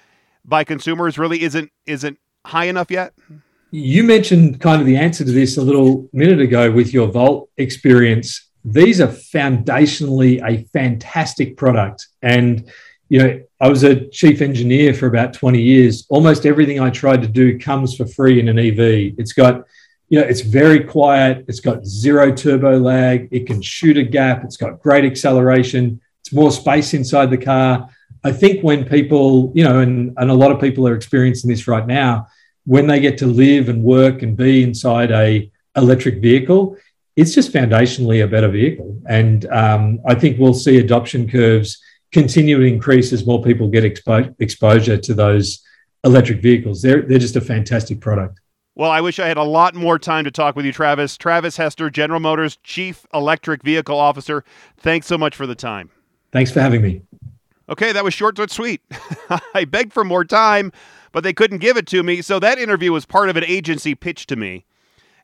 by 0.43 0.63
consumers 0.63 1.17
really 1.17 1.41
isn't 1.41 1.71
isn't 1.85 2.19
high 2.45 2.65
enough 2.65 2.91
yet? 2.91 3.13
You 3.71 4.03
mentioned 4.03 4.59
kind 4.59 4.81
of 4.81 4.87
the 4.87 4.97
answer 4.97 5.23
to 5.23 5.31
this 5.31 5.57
a 5.57 5.61
little 5.61 6.09
minute 6.11 6.39
ago 6.39 6.71
with 6.71 6.91
your 6.91 7.07
Volt 7.07 7.49
experience. 7.57 8.49
These 8.65 8.99
are 8.99 9.07
foundationally 9.07 10.41
a 10.43 10.63
fantastic 10.69 11.55
product. 11.55 12.07
And, 12.23 12.69
you 13.09 13.19
know, 13.19 13.41
I 13.61 13.69
was 13.69 13.83
a 13.83 14.07
chief 14.09 14.41
engineer 14.41 14.93
for 14.95 15.05
about 15.05 15.33
20 15.33 15.61
years. 15.61 16.07
Almost 16.09 16.47
everything 16.47 16.79
I 16.79 16.89
tried 16.89 17.21
to 17.21 17.27
do 17.27 17.59
comes 17.59 17.95
for 17.95 18.07
free 18.07 18.39
in 18.39 18.49
an 18.49 18.57
EV. 18.57 19.13
It's 19.19 19.33
got, 19.33 19.65
you 20.09 20.19
know, 20.19 20.25
it's 20.25 20.41
very 20.41 20.83
quiet. 20.83 21.45
It's 21.47 21.59
got 21.59 21.85
zero 21.85 22.33
turbo 22.33 22.79
lag. 22.79 23.27
It 23.31 23.45
can 23.45 23.61
shoot 23.61 23.97
a 23.97 24.03
gap. 24.03 24.43
It's 24.43 24.57
got 24.57 24.81
great 24.81 25.05
acceleration. 25.05 26.01
It's 26.21 26.33
more 26.33 26.51
space 26.51 26.95
inside 26.95 27.29
the 27.29 27.37
car. 27.37 27.87
I 28.23 28.31
think 28.31 28.63
when 28.63 28.83
people, 28.83 29.51
you 29.53 29.63
know, 29.63 29.79
and, 29.79 30.13
and 30.17 30.31
a 30.31 30.33
lot 30.33 30.51
of 30.51 30.59
people 30.59 30.87
are 30.87 30.95
experiencing 30.95 31.49
this 31.49 31.67
right 31.67 31.85
now, 31.85 32.27
when 32.69 32.85
they 32.85 32.99
get 32.99 33.17
to 33.17 33.25
live 33.25 33.67
and 33.67 33.81
work 33.81 34.21
and 34.21 34.37
be 34.37 34.61
inside 34.61 35.09
a 35.09 35.51
electric 35.75 36.21
vehicle, 36.21 36.77
it's 37.15 37.33
just 37.33 37.51
foundationally 37.51 38.23
a 38.23 38.27
better 38.27 38.47
vehicle. 38.47 38.95
And 39.07 39.47
um, 39.47 39.99
I 40.05 40.13
think 40.13 40.37
we'll 40.37 40.53
see 40.53 40.77
adoption 40.77 41.27
curves 41.27 41.81
continue 42.11 42.59
to 42.59 42.63
increase 42.63 43.11
as 43.11 43.25
more 43.25 43.41
people 43.41 43.69
get 43.69 43.83
expo- 43.83 44.35
exposure 44.37 44.97
to 44.97 45.13
those 45.15 45.65
electric 46.03 46.43
vehicles. 46.43 46.83
They're, 46.83 47.01
they're 47.01 47.17
just 47.17 47.35
a 47.35 47.41
fantastic 47.41 48.01
product. 48.01 48.39
Well, 48.75 48.91
I 48.91 49.01
wish 49.01 49.17
I 49.17 49.27
had 49.27 49.37
a 49.37 49.43
lot 49.43 49.73
more 49.73 49.97
time 49.97 50.25
to 50.25 50.31
talk 50.31 50.55
with 50.55 50.63
you, 50.63 50.71
Travis. 50.71 51.17
Travis 51.17 51.57
Hester, 51.57 51.89
General 51.89 52.19
Motors 52.19 52.59
Chief 52.63 53.03
Electric 53.15 53.63
Vehicle 53.63 53.97
Officer. 53.97 54.43
Thanks 54.77 55.07
so 55.07 55.17
much 55.17 55.35
for 55.35 55.47
the 55.47 55.55
time. 55.55 55.89
Thanks 56.31 56.51
for 56.51 56.61
having 56.61 56.83
me. 56.83 57.01
Okay, 57.67 57.93
that 57.93 58.03
was 58.03 58.13
short 58.13 58.35
but 58.35 58.51
sweet. 58.51 58.81
I 59.55 59.65
begged 59.65 59.91
for 59.91 60.03
more 60.03 60.23
time, 60.23 60.71
but 61.11 61.23
they 61.23 61.33
couldn't 61.33 61.59
give 61.59 61.77
it 61.77 61.87
to 61.87 62.03
me. 62.03 62.21
So 62.21 62.39
that 62.39 62.57
interview 62.57 62.91
was 62.91 63.05
part 63.05 63.29
of 63.29 63.37
an 63.37 63.43
agency 63.45 63.95
pitch 63.95 64.25
to 64.27 64.35
me. 64.35 64.65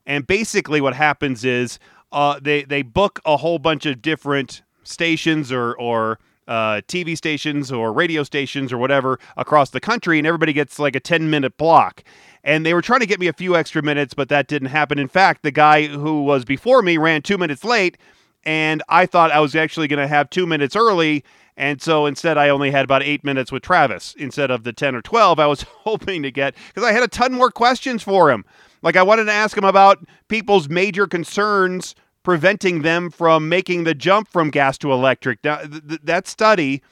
And 0.06 0.26
basically, 0.26 0.80
what 0.80 0.94
happens 0.94 1.44
is 1.44 1.78
uh, 2.12 2.38
they 2.40 2.62
they 2.62 2.82
book 2.82 3.20
a 3.24 3.36
whole 3.36 3.58
bunch 3.58 3.86
of 3.86 4.00
different 4.00 4.62
stations 4.84 5.50
or 5.50 5.74
or 5.74 6.18
uh, 6.46 6.80
TV 6.86 7.16
stations 7.16 7.72
or 7.72 7.92
radio 7.92 8.22
stations 8.22 8.72
or 8.72 8.78
whatever 8.78 9.18
across 9.36 9.70
the 9.70 9.80
country, 9.80 10.18
and 10.18 10.26
everybody 10.26 10.52
gets 10.52 10.78
like 10.78 10.94
a 10.94 11.00
ten 11.00 11.28
minute 11.28 11.56
block. 11.56 12.04
And 12.44 12.64
they 12.64 12.74
were 12.74 12.82
trying 12.82 13.00
to 13.00 13.06
get 13.06 13.18
me 13.18 13.26
a 13.26 13.32
few 13.32 13.56
extra 13.56 13.82
minutes, 13.82 14.14
but 14.14 14.28
that 14.28 14.46
didn't 14.46 14.68
happen. 14.68 15.00
In 15.00 15.08
fact, 15.08 15.42
the 15.42 15.50
guy 15.50 15.88
who 15.88 16.22
was 16.22 16.44
before 16.44 16.80
me 16.80 16.96
ran 16.96 17.22
two 17.22 17.36
minutes 17.36 17.64
late, 17.64 17.98
and 18.46 18.82
I 18.88 19.04
thought 19.04 19.30
I 19.30 19.40
was 19.40 19.54
actually 19.54 19.88
going 19.88 20.00
to 20.00 20.08
have 20.08 20.30
two 20.30 20.46
minutes 20.46 20.74
early 20.74 21.22
and 21.56 21.80
so 21.80 22.04
instead, 22.04 22.36
I 22.36 22.50
only 22.50 22.70
had 22.70 22.84
about 22.84 23.02
eight 23.02 23.24
minutes 23.24 23.50
with 23.50 23.62
Travis 23.62 24.14
instead 24.18 24.50
of 24.50 24.64
the 24.64 24.72
10 24.72 24.94
or 24.94 25.02
12 25.02 25.38
I 25.38 25.46
was 25.46 25.62
hoping 25.68 26.22
to 26.22 26.30
get 26.30 26.54
because 26.68 26.86
I 26.86 26.92
had 26.92 27.02
a 27.02 27.08
ton 27.08 27.32
more 27.32 27.50
questions 27.50 28.02
for 28.02 28.30
him. 28.30 28.44
Like, 28.82 28.96
I 28.96 29.02
wanted 29.02 29.24
to 29.24 29.32
ask 29.32 29.56
him 29.56 29.64
about 29.64 30.06
people's 30.28 30.68
major 30.68 31.06
concerns 31.06 31.94
preventing 32.22 32.82
them 32.82 33.10
from 33.10 33.48
making 33.48 33.84
the 33.84 33.94
jump 33.94 34.28
from 34.28 34.50
gas 34.50 34.76
to 34.78 34.92
electric. 34.92 35.42
Now, 35.42 35.58
th- 35.58 36.00
that 36.02 36.28
study 36.28 36.82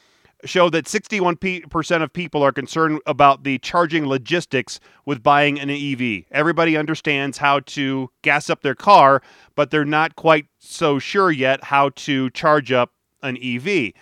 showed 0.45 0.71
that 0.73 0.87
61% 0.87 2.03
of 2.03 2.13
people 2.13 2.43
are 2.43 2.53
concerned 2.53 3.01
about 3.07 3.45
the 3.45 3.59
charging 3.59 4.07
logistics 4.07 4.81
with 5.05 5.23
buying 5.23 5.59
an 5.59 5.71
EV. 5.71 6.25
Everybody 6.31 6.77
understands 6.77 7.39
how 7.39 7.61
to 7.61 8.11
gas 8.23 8.51
up 8.51 8.63
their 8.63 8.75
car, 8.75 9.23
but 9.55 9.71
they're 9.71 9.85
not 9.85 10.17
quite 10.17 10.47
so 10.59 10.99
sure 10.99 11.31
yet 11.31 11.65
how 11.65 11.91
to 11.91 12.31
charge 12.31 12.73
up 12.73 12.93
an 13.23 13.39
EV. 13.43 13.93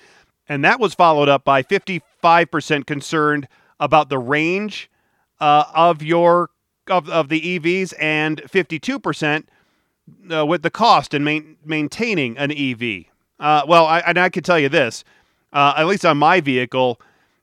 And 0.49 0.65
that 0.65 0.81
was 0.81 0.95
followed 0.95 1.29
up 1.29 1.45
by 1.45 1.63
55% 1.63 2.87
concerned 2.87 3.49
about 3.79 4.09
the 4.09 4.19
range 4.19 4.91
uh, 5.41 5.65
of 5.75 6.03
your 6.03 6.51
of, 6.89 7.09
of 7.09 7.29
the 7.29 7.59
EVs 7.59 7.95
and 7.99 8.43
52% 8.43 9.45
uh, 10.35 10.45
with 10.45 10.63
the 10.63 10.71
cost 10.71 11.15
and 11.15 11.25
main, 11.25 11.57
maintaining 11.65 12.37
an 12.37 12.51
EV. 12.51 13.05
Uh, 13.39 13.63
well, 13.67 13.87
I, 13.87 14.01
and 14.01 14.19
I 14.19 14.29
can 14.29 14.43
tell 14.43 14.59
you 14.59 14.69
this, 14.69 15.05
uh, 15.53 15.75
at 15.77 15.87
least 15.87 16.05
on 16.05 16.19
my 16.19 16.41
vehicle, 16.41 17.01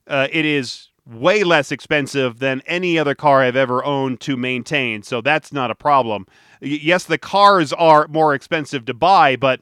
uh, 0.07 0.27
it 0.31 0.45
is 0.45 0.89
way 1.05 1.43
less 1.43 1.71
expensive 1.71 2.39
than 2.39 2.61
any 2.67 2.97
other 2.99 3.15
car 3.15 3.41
I've 3.41 3.55
ever 3.55 3.83
owned 3.83 4.19
to 4.21 4.37
maintain. 4.37 5.01
So 5.03 5.21
that's 5.21 5.51
not 5.51 5.71
a 5.71 5.75
problem. 5.75 6.27
Y- 6.61 6.79
yes, 6.81 7.05
the 7.05 7.17
cars 7.17 7.73
are 7.73 8.07
more 8.07 8.33
expensive 8.35 8.85
to 8.85 8.93
buy, 8.93 9.35
but 9.35 9.61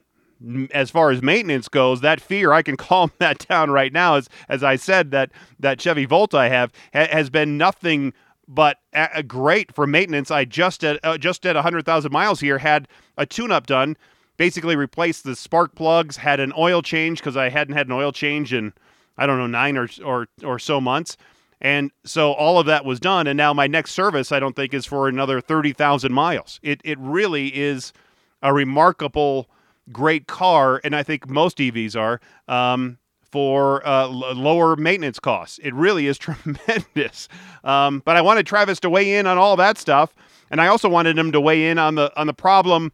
as 0.71 0.91
far 0.91 1.09
as 1.09 1.21
maintenance 1.23 1.67
goes, 1.67 2.01
that 2.01 2.21
fear 2.21 2.51
I 2.53 2.61
can 2.61 2.77
calm 2.89 3.11
that 3.19 3.39
down 3.47 3.71
right 3.71 3.91
now. 3.93 4.15
As 4.15 4.29
as 4.49 4.63
I 4.63 4.75
said, 4.75 5.11
that 5.11 5.31
that 5.59 5.79
Chevy 5.81 6.05
Volt 6.05 6.33
I 6.33 6.49
have 6.49 6.71
ha- 6.93 7.07
has 7.11 7.29
been 7.29 7.57
nothing 7.57 8.13
but 8.47 8.77
a- 8.93 9.23
great 9.23 9.73
for 9.73 9.87
maintenance. 9.87 10.29
I 10.31 10.45
just 10.45 10.83
at 10.83 10.99
uh, 11.03 11.17
just 11.17 11.45
at 11.45 11.55
hundred 11.55 11.85
thousand 11.85 12.11
miles 12.11 12.39
here 12.39 12.57
had 12.59 12.87
a 13.17 13.25
tune-up 13.25 13.67
done. 13.67 13.97
Basically 14.37 14.75
replaced 14.75 15.23
the 15.23 15.35
spark 15.35 15.75
plugs, 15.75 16.17
had 16.17 16.39
an 16.39 16.53
oil 16.57 16.81
change 16.81 17.19
because 17.19 17.35
I 17.35 17.49
hadn't 17.49 17.75
had 17.75 17.87
an 17.87 17.93
oil 17.93 18.11
change 18.11 18.53
in 18.53 18.73
I 19.17 19.25
don't 19.25 19.37
know 19.37 19.47
nine 19.47 19.77
or 19.77 19.89
or 20.03 20.27
or 20.43 20.59
so 20.59 20.79
months. 20.79 21.17
And 21.59 21.91
so 22.03 22.33
all 22.33 22.59
of 22.59 22.67
that 22.67 22.85
was 22.85 22.99
done, 22.99 23.25
and 23.25 23.35
now 23.35 23.51
my 23.51 23.65
next 23.65 23.91
service 23.91 24.31
I 24.31 24.39
don't 24.39 24.55
think 24.55 24.73
is 24.75 24.85
for 24.85 25.07
another 25.07 25.41
thirty 25.41 25.73
thousand 25.73 26.13
miles. 26.13 26.59
It 26.61 26.81
it 26.83 26.99
really 26.99 27.47
is 27.55 27.93
a 28.43 28.53
remarkable 28.53 29.49
great 29.91 30.27
car, 30.27 30.79
and 30.83 30.95
I 30.95 31.01
think 31.01 31.27
most 31.27 31.57
EVs 31.57 31.95
are, 31.95 32.19
um, 32.47 32.97
for 33.31 33.85
uh, 33.87 34.03
l- 34.03 34.35
lower 34.35 34.75
maintenance 34.75 35.19
costs. 35.19 35.59
It 35.63 35.73
really 35.73 36.05
is 36.07 36.17
tremendous. 36.19 37.27
Um, 37.63 38.03
but 38.05 38.15
I 38.15 38.21
wanted 38.21 38.45
Travis 38.45 38.79
to 38.81 38.89
weigh 38.89 39.15
in 39.15 39.25
on 39.25 39.37
all 39.39 39.55
that 39.55 39.79
stuff, 39.79 40.13
and 40.51 40.61
I 40.61 40.67
also 40.67 40.89
wanted 40.89 41.17
him 41.17 41.31
to 41.31 41.41
weigh 41.41 41.69
in 41.69 41.79
on 41.79 41.95
the 41.95 42.11
on 42.19 42.27
the 42.27 42.33
problem 42.33 42.91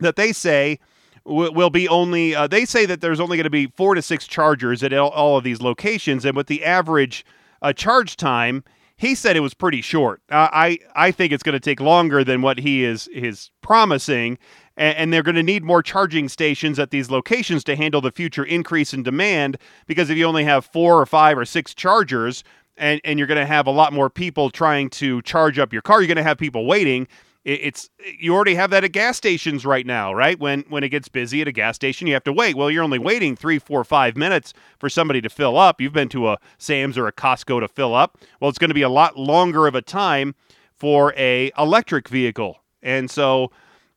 that 0.00 0.16
they 0.16 0.32
say 0.32 0.78
will 1.24 1.70
be 1.70 1.88
only. 1.88 2.34
Uh, 2.34 2.46
they 2.46 2.64
say 2.64 2.86
that 2.86 3.00
there's 3.00 3.20
only 3.20 3.36
going 3.36 3.44
to 3.44 3.50
be 3.50 3.66
four 3.76 3.94
to 3.94 4.02
six 4.02 4.26
chargers 4.26 4.82
at 4.82 4.92
all, 4.92 5.36
of 5.36 5.44
these 5.44 5.60
locations, 5.60 6.24
and 6.24 6.36
with 6.36 6.46
the 6.46 6.64
average 6.64 7.24
uh, 7.62 7.72
charge 7.72 8.16
time. 8.16 8.64
He 8.96 9.14
said 9.14 9.34
it 9.34 9.40
was 9.40 9.54
pretty 9.54 9.80
short. 9.80 10.20
Uh, 10.30 10.48
I 10.52 10.78
I 10.94 11.10
think 11.10 11.32
it's 11.32 11.42
going 11.42 11.54
to 11.54 11.60
take 11.60 11.80
longer 11.80 12.22
than 12.22 12.42
what 12.42 12.58
he 12.58 12.84
is 12.84 13.08
is 13.08 13.50
promising, 13.62 14.36
and, 14.76 14.96
and 14.96 15.12
they're 15.12 15.22
going 15.22 15.36
to 15.36 15.42
need 15.42 15.64
more 15.64 15.82
charging 15.82 16.28
stations 16.28 16.78
at 16.78 16.90
these 16.90 17.10
locations 17.10 17.64
to 17.64 17.76
handle 17.76 18.02
the 18.02 18.10
future 18.10 18.44
increase 18.44 18.92
in 18.92 19.02
demand. 19.02 19.56
Because 19.86 20.10
if 20.10 20.18
you 20.18 20.26
only 20.26 20.44
have 20.44 20.66
four 20.66 21.00
or 21.00 21.06
five 21.06 21.38
or 21.38 21.46
six 21.46 21.72
chargers, 21.72 22.44
and, 22.76 23.00
and 23.02 23.18
you're 23.18 23.28
going 23.28 23.40
to 23.40 23.46
have 23.46 23.66
a 23.66 23.70
lot 23.70 23.94
more 23.94 24.10
people 24.10 24.50
trying 24.50 24.90
to 24.90 25.22
charge 25.22 25.58
up 25.58 25.72
your 25.72 25.82
car, 25.82 26.02
you're 26.02 26.06
going 26.06 26.16
to 26.16 26.22
have 26.22 26.36
people 26.36 26.66
waiting. 26.66 27.08
It's 27.44 27.88
you 28.18 28.34
already 28.34 28.54
have 28.54 28.70
that 28.70 28.84
at 28.84 28.92
gas 28.92 29.16
stations 29.16 29.64
right 29.64 29.86
now, 29.86 30.12
right? 30.12 30.38
When 30.38 30.64
when 30.68 30.84
it 30.84 30.90
gets 30.90 31.08
busy 31.08 31.40
at 31.40 31.48
a 31.48 31.52
gas 31.52 31.76
station, 31.76 32.06
you 32.06 32.12
have 32.12 32.24
to 32.24 32.32
wait. 32.32 32.54
Well, 32.54 32.70
you're 32.70 32.84
only 32.84 32.98
waiting 32.98 33.34
three, 33.34 33.58
four, 33.58 33.82
five 33.82 34.16
minutes 34.16 34.52
for 34.78 34.88
somebody 34.88 35.20
to 35.22 35.30
fill 35.30 35.56
up. 35.56 35.80
You've 35.80 35.92
been 35.92 36.10
to 36.10 36.28
a 36.28 36.38
Sam's 36.58 36.98
or 36.98 37.06
a 37.06 37.12
Costco 37.12 37.60
to 37.60 37.68
fill 37.68 37.94
up. 37.94 38.18
Well, 38.40 38.50
it's 38.50 38.58
going 38.58 38.68
to 38.70 38.74
be 38.74 38.82
a 38.82 38.90
lot 38.90 39.18
longer 39.18 39.66
of 39.66 39.74
a 39.74 39.82
time 39.82 40.34
for 40.74 41.14
a 41.16 41.50
electric 41.56 42.08
vehicle, 42.08 42.60
and 42.82 43.10
so 43.10 43.50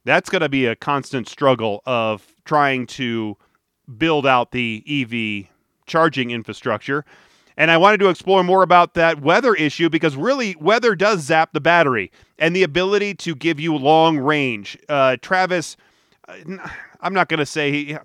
that's 0.05 0.29
going 0.29 0.41
to 0.41 0.49
be 0.49 0.65
a 0.65 0.75
constant 0.75 1.27
struggle 1.27 1.81
of 1.85 2.25
trying 2.45 2.87
to 2.87 3.37
build 3.97 4.25
out 4.25 4.51
the 4.51 4.83
EV 4.87 5.49
charging 5.85 6.31
infrastructure. 6.31 7.03
And 7.55 7.69
I 7.69 7.77
wanted 7.77 7.99
to 7.99 8.09
explore 8.09 8.43
more 8.43 8.63
about 8.63 8.95
that 8.95 9.21
weather 9.21 9.53
issue 9.53 9.89
because 9.89 10.15
really, 10.15 10.55
weather 10.59 10.95
does 10.95 11.21
zap 11.21 11.53
the 11.53 11.61
battery 11.61 12.11
and 12.39 12.55
the 12.55 12.63
ability 12.63 13.13
to 13.15 13.35
give 13.35 13.59
you 13.59 13.75
long 13.75 14.17
range. 14.17 14.77
Uh, 14.89 15.17
Travis, 15.21 15.77
uh, 16.27 16.35
I'm 17.01 17.13
not 17.13 17.29
going 17.29 17.39
to 17.39 17.45
say 17.45 17.71
he. 17.71 17.97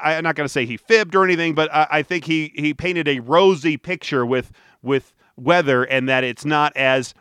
I'm 0.00 0.22
not 0.22 0.36
going 0.36 0.44
to 0.44 0.52
say 0.52 0.64
he 0.64 0.76
fibbed 0.76 1.16
or 1.16 1.24
anything, 1.24 1.54
but 1.54 1.72
I, 1.74 1.86
I 1.90 2.02
think 2.02 2.24
he, 2.24 2.52
he 2.54 2.72
painted 2.72 3.08
a 3.08 3.18
rosy 3.18 3.76
picture 3.76 4.24
with 4.24 4.52
with 4.80 5.12
weather 5.36 5.82
and 5.82 6.08
that 6.08 6.22
it's 6.22 6.44
not 6.44 6.76
as 6.76 7.14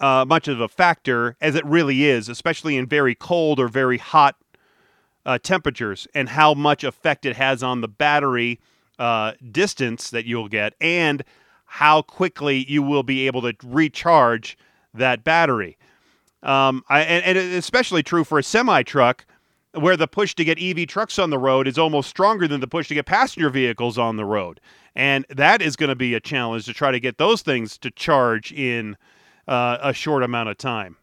uh, 0.00 0.24
much 0.26 0.48
of 0.48 0.60
a 0.60 0.68
factor 0.68 1.36
as 1.40 1.54
it 1.54 1.64
really 1.66 2.04
is, 2.04 2.28
especially 2.28 2.76
in 2.76 2.86
very 2.86 3.14
cold 3.14 3.60
or 3.60 3.68
very 3.68 3.98
hot 3.98 4.36
uh, 5.26 5.38
temperatures, 5.38 6.06
and 6.14 6.30
how 6.30 6.54
much 6.54 6.84
effect 6.84 7.24
it 7.26 7.36
has 7.36 7.62
on 7.62 7.80
the 7.80 7.88
battery 7.88 8.60
uh, 8.98 9.32
distance 9.50 10.10
that 10.10 10.24
you'll 10.26 10.48
get, 10.48 10.74
and 10.80 11.24
how 11.66 12.02
quickly 12.02 12.64
you 12.68 12.82
will 12.82 13.02
be 13.02 13.26
able 13.26 13.42
to 13.42 13.54
recharge 13.64 14.56
that 14.92 15.24
battery. 15.24 15.76
Um, 16.42 16.84
I, 16.88 17.00
and, 17.00 17.38
and 17.38 17.54
especially 17.54 18.02
true 18.02 18.22
for 18.22 18.38
a 18.38 18.42
semi 18.42 18.82
truck 18.82 19.24
where 19.72 19.96
the 19.96 20.06
push 20.06 20.34
to 20.36 20.44
get 20.44 20.60
EV 20.60 20.86
trucks 20.86 21.18
on 21.18 21.30
the 21.30 21.38
road 21.38 21.66
is 21.66 21.78
almost 21.78 22.08
stronger 22.08 22.46
than 22.46 22.60
the 22.60 22.68
push 22.68 22.88
to 22.88 22.94
get 22.94 23.06
passenger 23.06 23.50
vehicles 23.50 23.98
on 23.98 24.16
the 24.16 24.24
road. 24.24 24.60
And 24.94 25.26
that 25.30 25.60
is 25.60 25.74
going 25.74 25.88
to 25.88 25.96
be 25.96 26.14
a 26.14 26.20
challenge 26.20 26.66
to 26.66 26.72
try 26.72 26.92
to 26.92 27.00
get 27.00 27.18
those 27.18 27.42
things 27.42 27.76
to 27.78 27.90
charge 27.90 28.52
in 28.52 28.96
uh, 29.48 29.78
a 29.82 29.92
short 29.92 30.22
amount 30.22 30.48
of 30.48 30.58
time. 30.58 30.96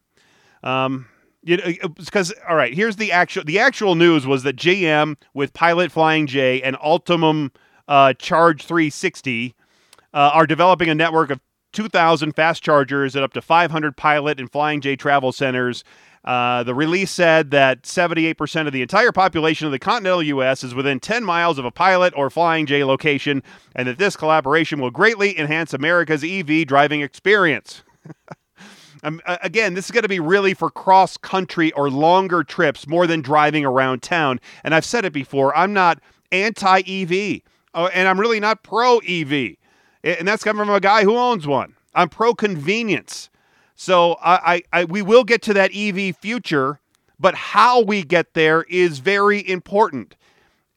Um, 0.62 1.06
you 1.42 1.56
know, 1.56 1.88
because 1.88 2.32
all 2.48 2.56
right, 2.56 2.72
here's 2.72 2.96
the 2.96 3.12
actual 3.12 3.44
the 3.44 3.58
actual 3.58 3.94
news 3.96 4.26
was 4.26 4.44
that 4.44 4.56
GM 4.56 5.16
with 5.34 5.52
Pilot 5.52 5.90
Flying 5.90 6.26
J 6.26 6.62
and 6.62 6.76
Ultium 6.76 7.50
uh, 7.88 8.12
Charge 8.14 8.64
360 8.64 9.54
uh, 10.14 10.30
are 10.34 10.46
developing 10.46 10.88
a 10.88 10.94
network 10.94 11.30
of 11.30 11.40
2,000 11.72 12.32
fast 12.32 12.62
chargers 12.62 13.16
at 13.16 13.22
up 13.22 13.32
to 13.32 13.42
500 13.42 13.96
pilot 13.96 14.38
and 14.38 14.50
Flying 14.50 14.80
J 14.80 14.96
travel 14.96 15.32
centers. 15.32 15.84
Uh, 16.24 16.62
the 16.62 16.74
release 16.74 17.10
said 17.10 17.50
that 17.50 17.82
78% 17.82 18.66
of 18.66 18.72
the 18.72 18.82
entire 18.82 19.10
population 19.10 19.66
of 19.66 19.72
the 19.72 19.78
continental 19.78 20.22
U.S. 20.22 20.62
is 20.62 20.74
within 20.74 21.00
10 21.00 21.24
miles 21.24 21.58
of 21.58 21.64
a 21.64 21.70
pilot 21.70 22.14
or 22.16 22.30
Flying 22.30 22.66
J 22.66 22.84
location, 22.84 23.42
and 23.74 23.88
that 23.88 23.98
this 23.98 24.14
collaboration 24.16 24.80
will 24.80 24.90
greatly 24.90 25.36
enhance 25.36 25.74
America's 25.74 26.22
EV 26.22 26.66
driving 26.66 27.00
experience. 27.00 27.82
um, 29.02 29.20
again, 29.26 29.74
this 29.74 29.86
is 29.86 29.90
going 29.90 30.02
to 30.02 30.08
be 30.08 30.20
really 30.20 30.54
for 30.54 30.70
cross 30.70 31.16
country 31.16 31.72
or 31.72 31.90
longer 31.90 32.44
trips 32.44 32.86
more 32.86 33.08
than 33.08 33.20
driving 33.20 33.64
around 33.64 34.02
town. 34.02 34.38
And 34.62 34.76
I've 34.76 34.84
said 34.84 35.04
it 35.04 35.12
before 35.12 35.56
I'm 35.56 35.72
not 35.72 35.98
anti 36.30 36.82
EV, 36.86 37.40
uh, 37.74 37.90
and 37.92 38.08
I'm 38.08 38.20
really 38.20 38.40
not 38.40 38.62
pro 38.62 38.98
EV. 38.98 39.56
And 40.04 40.26
that's 40.26 40.44
coming 40.44 40.64
from 40.64 40.74
a 40.74 40.80
guy 40.80 41.04
who 41.04 41.16
owns 41.16 41.46
one. 41.46 41.74
I'm 41.94 42.08
pro 42.08 42.34
convenience. 42.34 43.30
So 43.74 44.14
I, 44.14 44.62
I, 44.72 44.80
I, 44.80 44.84
we 44.84 45.02
will 45.02 45.24
get 45.24 45.42
to 45.42 45.54
that 45.54 45.74
EV 45.74 46.16
future, 46.16 46.80
but 47.18 47.34
how 47.34 47.80
we 47.80 48.02
get 48.02 48.34
there 48.34 48.62
is 48.64 48.98
very 48.98 49.48
important. 49.48 50.16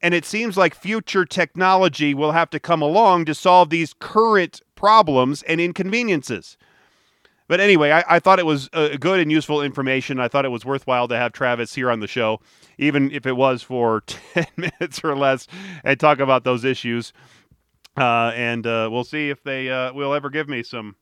And 0.02 0.14
it 0.14 0.24
seems 0.24 0.56
like 0.56 0.74
future 0.74 1.24
technology 1.24 2.14
will 2.14 2.32
have 2.32 2.50
to 2.50 2.60
come 2.60 2.82
along 2.82 3.24
to 3.26 3.34
solve 3.34 3.70
these 3.70 3.94
current 3.98 4.60
problems 4.74 5.42
and 5.42 5.60
inconveniences. 5.60 6.56
But 7.48 7.60
anyway, 7.60 7.92
I, 7.92 8.04
I 8.08 8.18
thought 8.18 8.38
it 8.38 8.46
was 8.46 8.68
uh, 8.72 8.96
good 8.98 9.20
and 9.20 9.30
useful 9.30 9.62
information. 9.62 10.18
I 10.18 10.28
thought 10.28 10.44
it 10.44 10.50
was 10.50 10.64
worthwhile 10.64 11.08
to 11.08 11.16
have 11.16 11.32
Travis 11.32 11.74
here 11.74 11.90
on 11.90 12.00
the 12.00 12.08
show, 12.08 12.40
even 12.78 13.10
if 13.12 13.26
it 13.26 13.36
was 13.36 13.62
for 13.62 14.00
10 14.06 14.46
minutes 14.56 15.00
or 15.04 15.16
less, 15.16 15.46
and 15.84 15.98
talk 15.98 16.18
about 16.18 16.44
those 16.44 16.64
issues. 16.64 17.12
Uh, 17.96 18.32
and 18.34 18.66
uh, 18.66 18.88
we'll 18.90 19.04
see 19.04 19.30
if 19.30 19.42
they 19.42 19.70
uh, 19.70 19.92
will 19.92 20.12
ever 20.12 20.28
give 20.28 20.48
me 20.48 20.62
some 20.62 20.96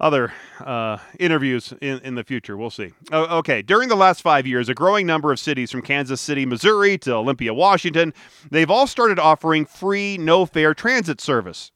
other 0.00 0.32
uh, 0.60 0.96
interviews 1.18 1.74
in, 1.80 1.98
in 1.98 2.14
the 2.14 2.22
future. 2.22 2.56
We'll 2.56 2.70
see. 2.70 2.92
okay. 3.12 3.62
During 3.62 3.88
the 3.88 3.96
last 3.96 4.22
five 4.22 4.46
years, 4.46 4.68
a 4.68 4.74
growing 4.74 5.06
number 5.06 5.32
of 5.32 5.40
cities 5.40 5.72
from 5.72 5.82
Kansas 5.82 6.20
City, 6.20 6.46
Missouri 6.46 6.96
to 6.98 7.14
Olympia, 7.14 7.52
Washington, 7.52 8.14
they've 8.50 8.70
all 8.70 8.86
started 8.86 9.18
offering 9.18 9.66
free, 9.66 10.16
no 10.16 10.46
fare 10.46 10.72
transit 10.72 11.20
service. 11.20 11.72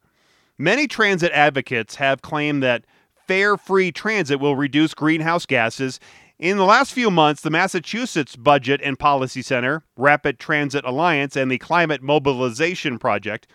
Many 0.57 0.87
transit 0.87 1.31
advocates 1.33 1.95
have 1.95 2.21
claimed 2.21 2.63
that 2.63 2.85
fare 3.27 3.57
free 3.57 3.91
transit 3.91 4.39
will 4.39 4.55
reduce 4.55 4.93
greenhouse 4.93 5.45
gases. 5.45 5.99
In 6.39 6.57
the 6.57 6.65
last 6.65 6.93
few 6.93 7.09
months, 7.11 7.41
the 7.41 7.49
Massachusetts 7.49 8.35
Budget 8.35 8.81
and 8.83 8.99
Policy 8.99 9.41
Center, 9.41 9.83
Rapid 9.95 10.39
Transit 10.39 10.83
Alliance, 10.85 11.35
and 11.35 11.49
the 11.49 11.57
Climate 11.57 12.01
Mobilization 12.01 12.99
Project 12.99 13.47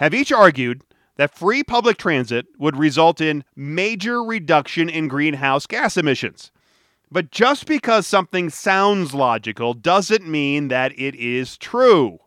have 0.00 0.14
each 0.14 0.32
argued 0.32 0.82
that 1.16 1.36
free 1.36 1.62
public 1.62 1.98
transit 1.98 2.46
would 2.58 2.76
result 2.76 3.20
in 3.20 3.44
major 3.54 4.22
reduction 4.22 4.88
in 4.88 5.08
greenhouse 5.08 5.66
gas 5.66 5.96
emissions. 5.96 6.50
But 7.10 7.30
just 7.30 7.66
because 7.66 8.06
something 8.06 8.48
sounds 8.48 9.12
logical 9.12 9.74
doesn't 9.74 10.26
mean 10.26 10.68
that 10.68 10.98
it 10.98 11.14
is 11.14 11.58
true. 11.58 12.18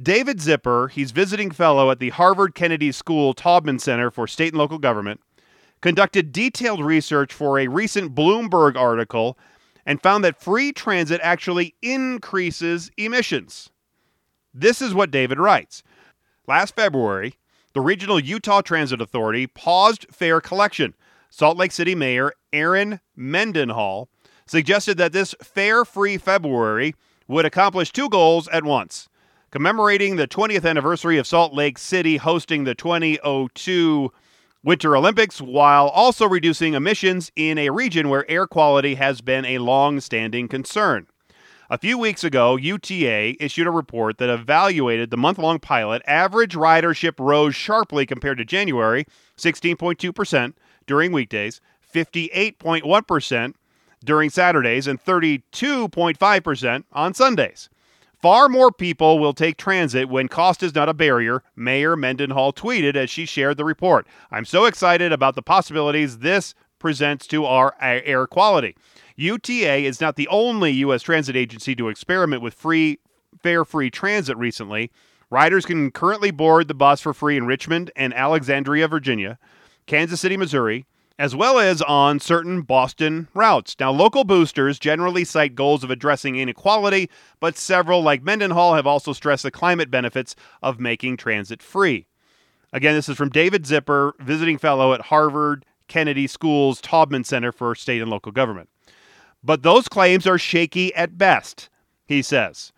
David 0.00 0.40
Zipper, 0.40 0.88
he's 0.88 1.10
visiting 1.10 1.50
fellow 1.50 1.90
at 1.90 1.98
the 1.98 2.10
Harvard 2.10 2.54
Kennedy 2.54 2.92
School 2.92 3.34
Taubman 3.34 3.80
Center 3.80 4.10
for 4.10 4.26
State 4.26 4.52
and 4.52 4.58
Local 4.58 4.78
Government, 4.78 5.20
conducted 5.80 6.32
detailed 6.32 6.84
research 6.84 7.32
for 7.32 7.58
a 7.58 7.68
recent 7.68 8.14
Bloomberg 8.14 8.76
article 8.76 9.38
and 9.86 10.02
found 10.02 10.24
that 10.24 10.40
free 10.40 10.72
transit 10.72 11.20
actually 11.22 11.74
increases 11.82 12.90
emissions. 12.96 13.70
This 14.52 14.82
is 14.82 14.94
what 14.94 15.10
David 15.10 15.38
writes. 15.38 15.82
Last 16.46 16.74
February, 16.74 17.34
the 17.72 17.80
Regional 17.80 18.20
Utah 18.20 18.60
Transit 18.60 19.00
Authority 19.00 19.46
paused 19.46 20.06
fare 20.10 20.40
collection. 20.40 20.94
Salt 21.30 21.56
Lake 21.56 21.72
City 21.72 21.94
Mayor 21.94 22.32
Erin 22.52 23.00
Mendenhall 23.14 24.08
suggested 24.46 24.98
that 24.98 25.12
this 25.12 25.34
fare 25.42 25.84
free 25.84 26.18
February 26.18 26.94
would 27.28 27.44
accomplish 27.44 27.92
two 27.92 28.08
goals 28.08 28.48
at 28.48 28.64
once 28.64 29.08
commemorating 29.50 30.16
the 30.16 30.28
20th 30.28 30.68
anniversary 30.68 31.18
of 31.18 31.26
Salt 31.26 31.52
Lake 31.52 31.78
City 31.78 32.16
hosting 32.16 32.64
the 32.64 32.74
2002 32.74 34.12
Winter 34.62 34.94
Olympics 34.94 35.40
while 35.40 35.88
also 35.88 36.28
reducing 36.28 36.74
emissions 36.74 37.32
in 37.34 37.56
a 37.56 37.70
region 37.70 38.10
where 38.10 38.30
air 38.30 38.46
quality 38.46 38.96
has 38.96 39.22
been 39.22 39.46
a 39.46 39.56
long 39.56 40.00
standing 40.00 40.48
concern. 40.48 41.06
A 41.70 41.78
few 41.78 41.96
weeks 41.96 42.24
ago, 42.24 42.56
UTA 42.56 43.36
issued 43.40 43.66
a 43.66 43.70
report 43.70 44.18
that 44.18 44.28
evaluated 44.28 45.10
the 45.10 45.16
month 45.16 45.38
long 45.38 45.60
pilot. 45.60 46.02
Average 46.06 46.56
ridership 46.56 47.14
rose 47.18 47.54
sharply 47.54 48.04
compared 48.04 48.36
to 48.36 48.44
January, 48.44 49.06
16.2% 49.38 50.52
during 50.86 51.12
weekdays, 51.12 51.62
58.1% 51.94 53.54
during 54.04 54.28
Saturdays, 54.28 54.86
and 54.86 55.02
32.5% 55.02 56.84
on 56.92 57.14
Sundays. 57.14 57.70
Far 58.22 58.50
more 58.50 58.70
people 58.70 59.18
will 59.18 59.32
take 59.32 59.56
transit 59.56 60.10
when 60.10 60.28
cost 60.28 60.62
is 60.62 60.74
not 60.74 60.90
a 60.90 60.94
barrier, 60.94 61.42
Mayor 61.56 61.96
Mendenhall 61.96 62.52
tweeted 62.52 62.94
as 62.94 63.08
she 63.08 63.24
shared 63.24 63.56
the 63.56 63.64
report. 63.64 64.06
I'm 64.30 64.44
so 64.44 64.66
excited 64.66 65.10
about 65.10 65.36
the 65.36 65.42
possibilities 65.42 66.18
this 66.18 66.54
presents 66.78 67.26
to 67.28 67.46
our 67.46 67.74
air 67.80 68.26
quality. 68.26 68.76
UTA 69.16 69.86
is 69.86 70.02
not 70.02 70.16
the 70.16 70.28
only 70.28 70.70
U.S. 70.72 71.02
transit 71.02 71.34
agency 71.34 71.74
to 71.76 71.88
experiment 71.88 72.42
with 72.42 72.52
free, 72.52 72.98
fare 73.42 73.64
free 73.64 73.90
transit 73.90 74.36
recently. 74.36 74.90
Riders 75.30 75.64
can 75.64 75.90
currently 75.90 76.30
board 76.30 76.68
the 76.68 76.74
bus 76.74 77.00
for 77.00 77.14
free 77.14 77.38
in 77.38 77.46
Richmond 77.46 77.90
and 77.96 78.12
Alexandria, 78.12 78.86
Virginia, 78.86 79.38
Kansas 79.86 80.20
City, 80.20 80.36
Missouri, 80.36 80.84
as 81.20 81.36
well 81.36 81.58
as 81.58 81.82
on 81.82 82.18
certain 82.18 82.62
Boston 82.62 83.28
routes. 83.34 83.76
Now, 83.78 83.92
local 83.92 84.24
boosters 84.24 84.78
generally 84.78 85.22
cite 85.22 85.54
goals 85.54 85.84
of 85.84 85.90
addressing 85.90 86.36
inequality, 86.36 87.10
but 87.40 87.58
several, 87.58 88.02
like 88.02 88.22
Mendenhall, 88.22 88.74
have 88.74 88.86
also 88.86 89.12
stressed 89.12 89.42
the 89.42 89.50
climate 89.50 89.90
benefits 89.90 90.34
of 90.62 90.80
making 90.80 91.18
transit 91.18 91.62
free. 91.62 92.06
Again, 92.72 92.94
this 92.94 93.10
is 93.10 93.18
from 93.18 93.28
David 93.28 93.66
Zipper, 93.66 94.14
visiting 94.18 94.56
fellow 94.56 94.94
at 94.94 95.02
Harvard 95.02 95.66
Kennedy 95.88 96.26
School's 96.26 96.80
Taubman 96.80 97.26
Center 97.26 97.52
for 97.52 97.74
State 97.74 98.00
and 98.00 98.10
Local 98.10 98.32
Government. 98.32 98.70
But 99.44 99.62
those 99.62 99.88
claims 99.88 100.26
are 100.26 100.38
shaky 100.38 100.94
at 100.94 101.18
best, 101.18 101.68
he 102.06 102.22
says. 102.22 102.72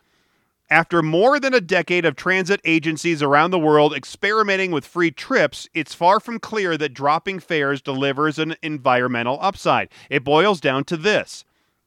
After 0.73 1.03
more 1.03 1.39
than 1.39 1.53
a 1.53 1.61
decade 1.61 2.07
of 2.07 2.17
transit 2.17 2.59
agencies 2.65 3.23
around 3.23 3.51
the 3.51 3.59
world 3.59 3.93
experimenting 3.93 4.71
with 4.71 4.87
free 4.87 5.11
trips, 5.11 5.69
it's 5.75 5.93
far 5.93 6.19
from 6.19 6.39
clear 6.39 6.79
that 6.79 6.95
dropping 6.95 7.41
fares 7.41 7.83
delivers 7.83 8.39
an 8.39 8.55
environmental 8.63 9.39
upside. 9.43 9.91
It 10.09 10.25
boils 10.25 10.63
down 10.63 10.85
to 10.85 10.97
this 10.97 11.45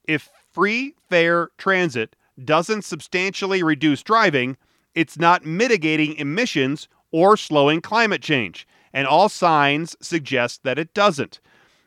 if 0.07 0.29
free 0.51 0.93
fare 1.09 1.49
transit 1.57 2.15
doesn't 2.43 2.83
substantially 2.83 3.63
reduce 3.63 4.03
driving, 4.03 4.55
it's 4.93 5.17
not 5.17 5.43
mitigating 5.43 6.13
emissions 6.17 6.87
or 7.11 7.37
slowing 7.37 7.81
climate 7.81 8.21
change. 8.21 8.67
And 8.93 9.07
all 9.07 9.29
signs 9.29 9.95
suggest 9.99 10.61
that 10.61 10.77
it 10.77 10.93
doesn't. 10.93 11.39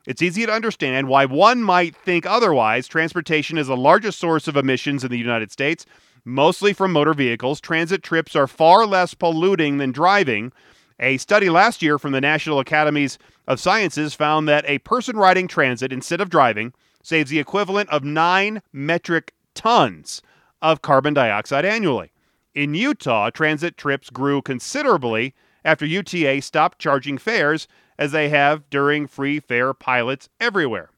It's 0.04 0.22
easy 0.22 0.46
to 0.46 0.52
understand 0.52 1.06
why 1.06 1.26
one 1.26 1.62
might 1.62 1.94
think 1.94 2.26
otherwise. 2.26 2.88
Transportation 2.88 3.56
is 3.56 3.68
the 3.68 3.76
largest 3.76 4.18
source 4.18 4.48
of 4.48 4.56
emissions 4.56 5.04
in 5.04 5.12
the 5.12 5.18
United 5.18 5.52
States, 5.52 5.87
mostly 6.24 6.72
from 6.72 6.92
motor 6.92 7.14
vehicles. 7.14 7.61
Transit 7.61 8.02
trips 8.02 8.37
are 8.37 8.46
far 8.46 8.87
less 8.87 9.14
polluting 9.14 9.78
than 9.78 9.92
driving. 9.92 10.52
A 11.00 11.16
study 11.18 11.48
last 11.48 11.83
year 11.83 11.98
from 11.98 12.12
the 12.12 12.20
National 12.20 12.59
Academies 12.59 13.18
of 13.46 13.61
Sciences 13.61 14.14
found 14.14 14.48
that 14.48 14.64
a 14.68 14.78
person 14.78 15.16
riding 15.16 15.48
transit 15.48 15.92
instead 15.92 16.20
of 16.20 16.31
driving 16.31 16.72
saves 17.02 17.31
the 17.31 17.38
equivalent 17.38 17.88
of 17.90 18.04
9 18.04 18.62
metric 18.72 19.33
tons 19.54 20.22
of 20.61 20.83
carbon 20.83 21.14
dioxide 21.14 21.64
annually. 21.64 22.11
In 22.54 22.74
Utah, 22.74 23.31
transit 23.31 23.76
trips 23.76 24.11
grew 24.11 24.42
considerably 24.42 25.35
after 25.64 25.87
UTA 25.87 26.42
stopped 26.42 26.78
charging 26.78 27.18
fares 27.18 27.68
as 27.98 28.12
they 28.12 28.28
have 28.28 28.68
during 28.70 29.07
free 29.07 29.40
fare 29.40 29.74
pilots 29.74 30.28
everywhere. 30.40 30.90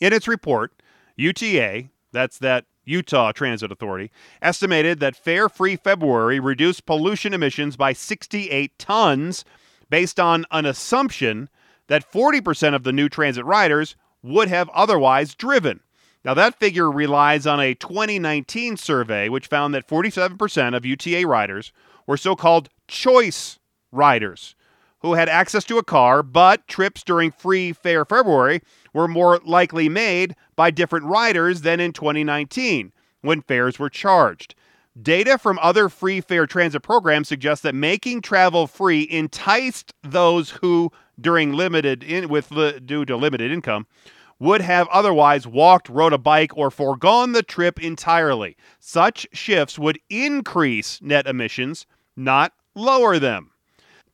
In 0.00 0.12
its 0.12 0.26
report, 0.26 0.72
UTA, 1.16 1.90
that's 2.12 2.38
that 2.38 2.64
Utah 2.90 3.32
Transit 3.32 3.70
Authority, 3.70 4.10
estimated 4.42 5.00
that 5.00 5.16
fare 5.16 5.48
free 5.48 5.76
February 5.76 6.40
reduced 6.40 6.86
pollution 6.86 7.32
emissions 7.32 7.76
by 7.76 7.92
68 7.92 8.78
tons 8.78 9.44
based 9.88 10.18
on 10.18 10.44
an 10.50 10.66
assumption 10.66 11.48
that 11.86 12.10
40% 12.10 12.74
of 12.74 12.82
the 12.82 12.92
new 12.92 13.08
transit 13.08 13.44
riders 13.44 13.96
would 14.22 14.48
have 14.48 14.68
otherwise 14.70 15.34
driven. 15.34 15.80
Now, 16.24 16.34
that 16.34 16.58
figure 16.58 16.90
relies 16.90 17.46
on 17.46 17.60
a 17.60 17.74
2019 17.74 18.76
survey, 18.76 19.28
which 19.28 19.46
found 19.46 19.74
that 19.74 19.88
47% 19.88 20.76
of 20.76 20.84
UTA 20.84 21.26
riders 21.26 21.72
were 22.06 22.18
so 22.18 22.36
called 22.36 22.68
choice 22.88 23.58
riders, 23.90 24.54
who 25.00 25.14
had 25.14 25.28
access 25.30 25.64
to 25.64 25.78
a 25.78 25.84
car, 25.84 26.22
but 26.22 26.68
trips 26.68 27.02
during 27.02 27.30
free 27.30 27.72
fare 27.72 28.04
February 28.04 28.60
were 28.92 29.08
more 29.08 29.40
likely 29.44 29.88
made 29.88 30.34
by 30.56 30.70
different 30.70 31.06
riders 31.06 31.62
than 31.62 31.80
in 31.80 31.92
2019 31.92 32.92
when 33.22 33.42
fares 33.42 33.78
were 33.78 33.90
charged. 33.90 34.54
Data 35.00 35.38
from 35.38 35.58
other 35.62 35.88
free 35.88 36.20
fare 36.20 36.46
transit 36.46 36.82
programs 36.82 37.28
suggests 37.28 37.62
that 37.62 37.74
making 37.74 38.22
travel 38.22 38.66
free 38.66 39.06
enticed 39.10 39.94
those 40.02 40.50
who, 40.50 40.90
during 41.20 41.52
limited 41.52 42.02
in, 42.02 42.28
with 42.28 42.52
due 42.84 43.04
to 43.04 43.16
limited 43.16 43.52
income, 43.52 43.86
would 44.40 44.62
have 44.62 44.88
otherwise 44.88 45.46
walked, 45.46 45.88
rode 45.88 46.12
a 46.12 46.18
bike, 46.18 46.56
or 46.56 46.70
foregone 46.70 47.32
the 47.32 47.42
trip 47.42 47.80
entirely. 47.80 48.56
Such 48.80 49.26
shifts 49.32 49.78
would 49.78 50.00
increase 50.08 51.00
net 51.00 51.26
emissions, 51.26 51.86
not 52.16 52.52
lower 52.74 53.18
them. 53.18 53.52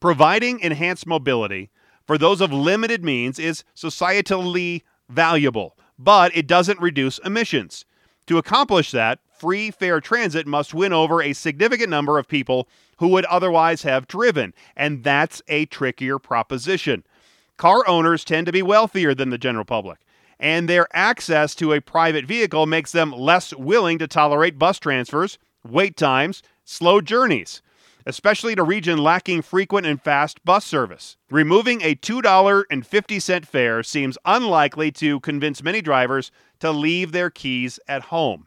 Providing 0.01 0.61
enhanced 0.61 1.07
mobility 1.07 1.71
for 2.07 2.17
those 2.17 2.41
of 2.41 2.53
limited 2.53 3.05
means 3.05 3.39
is 3.39 3.65
societally 3.75 4.83
valuable, 5.09 5.77
but 5.99 6.37
it 6.37 6.47
doesn't 6.47 6.81
reduce 6.81 7.19
emissions. 7.19 7.85
To 8.27 8.39
accomplish 8.39 8.91
that, 8.93 9.19
free 9.39 9.71
fair 9.71 10.01
transit 10.01 10.47
must 10.47 10.75
win 10.75 10.93
over 10.93 11.23
a 11.23 11.33
significant 11.33 11.91
number 11.91 12.19
of 12.19 12.29
people 12.29 12.69
who 12.99 13.09
would 13.09 13.25
otherwise 13.27 13.83
have 13.83 14.09
driven, 14.09 14.55
and 14.77 15.05
that's 15.05 15.43
a 15.49 15.67
trickier 15.67 16.19
proposition. 16.19 17.05
Car 17.57 17.87
owners 17.89 18.25
tend 18.25 18.47
to 18.47 18.53
be 18.53 18.63
wealthier 18.63 19.15
than 19.15 19.31
the 19.31 19.39
general 19.39 19.65
public, 19.65 19.99
and 20.39 20.69
their 20.69 20.87
access 20.93 21.55
to 21.57 21.73
a 21.73 21.81
private 21.81 22.25
vehicle 22.25 22.67
makes 22.67 22.93
them 22.93 23.13
less 23.13 23.55
willing 23.55 23.99
to 23.99 24.07
tolerate 24.07 24.59
bus 24.59 24.79
transfers, 24.79 25.39
wait 25.65 25.97
times, 25.97 26.43
slow 26.65 27.01
journeys 27.01 27.63
especially 28.07 28.53
in 28.53 28.59
a 28.61 28.65
region 28.65 28.99
lacking 28.99 29.43
frequent 29.43 29.87
and 29.87 30.01
fast 30.01 30.43
bus 30.45 30.65
service. 30.65 31.17
Removing 31.31 31.83
a 31.83 31.97
$2.50 31.97 33.45
fare 33.45 33.83
seems 33.83 34.17
unlikely 34.25 34.93
to 34.93 35.21
convince 35.21 35.63
many 35.63 35.83
drivers 35.83 36.31
to 36.61 36.71
leave 36.71 37.11
their 37.13 37.29
keys 37.29 37.81
at 37.89 38.05
home. 38.05 38.47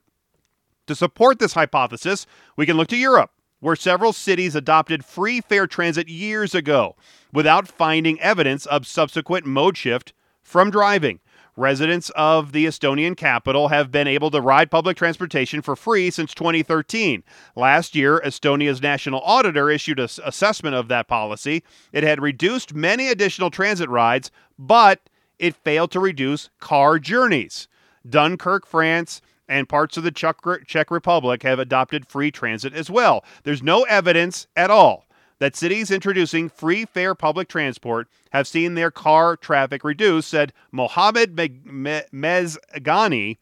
To 0.87 0.95
support 0.95 1.37
this 1.37 1.53
hypothesis, 1.53 2.25
we 2.55 2.65
can 2.65 2.77
look 2.77 2.87
to 2.87 2.97
Europe, 2.97 3.31
where 3.59 3.75
several 3.75 4.13
cities 4.13 4.55
adopted 4.55 5.05
free 5.05 5.41
fare 5.41 5.67
transit 5.67 6.07
years 6.07 6.55
ago 6.55 6.95
without 7.33 7.67
finding 7.67 8.19
evidence 8.21 8.65
of 8.65 8.87
subsequent 8.87 9.45
mode 9.45 9.77
shift 9.77 10.13
from 10.41 10.71
driving. 10.71 11.19
Residents 11.59 12.09
of 12.15 12.53
the 12.53 12.65
Estonian 12.65 13.17
capital 13.17 13.67
have 13.67 13.91
been 13.91 14.07
able 14.07 14.31
to 14.31 14.39
ride 14.39 14.71
public 14.71 14.95
transportation 14.95 15.61
for 15.61 15.75
free 15.75 16.09
since 16.09 16.33
2013. 16.33 17.21
Last 17.53 17.95
year, 17.95 18.21
Estonia's 18.23 18.81
national 18.81 19.19
auditor 19.25 19.69
issued 19.69 19.99
an 19.99 20.07
assessment 20.23 20.77
of 20.77 20.87
that 20.87 21.09
policy. 21.09 21.65
It 21.91 22.05
had 22.05 22.21
reduced 22.21 22.73
many 22.73 23.09
additional 23.09 23.51
transit 23.51 23.89
rides, 23.89 24.31
but 24.57 25.01
it 25.37 25.53
failed 25.53 25.91
to 25.91 25.99
reduce 25.99 26.49
car 26.61 26.97
journeys. 26.97 27.67
Dunkirk, 28.09 28.65
France, 28.65 29.19
and 29.49 29.67
parts 29.67 29.97
of 29.97 30.05
the 30.05 30.11
Czech 30.11 30.89
Republic 30.89 31.43
have 31.43 31.59
adopted 31.59 32.07
free 32.07 32.31
transit 32.31 32.73
as 32.73 32.89
well. 32.89 33.25
There's 33.43 33.61
no 33.61 33.83
evidence 33.83 34.47
at 34.55 34.71
all 34.71 35.08
that 35.39 35.55
cities 35.55 35.89
introducing 35.89 36.49
free 36.49 36.85
fare 36.85 37.15
public 37.15 37.47
transport 37.47 38.07
have 38.31 38.47
seen 38.47 38.75
their 38.75 38.91
car 38.91 39.35
traffic 39.35 39.83
reduce, 39.83 40.27
said 40.27 40.53
Mohamed 40.71 41.35
Mezghani, 41.35 43.37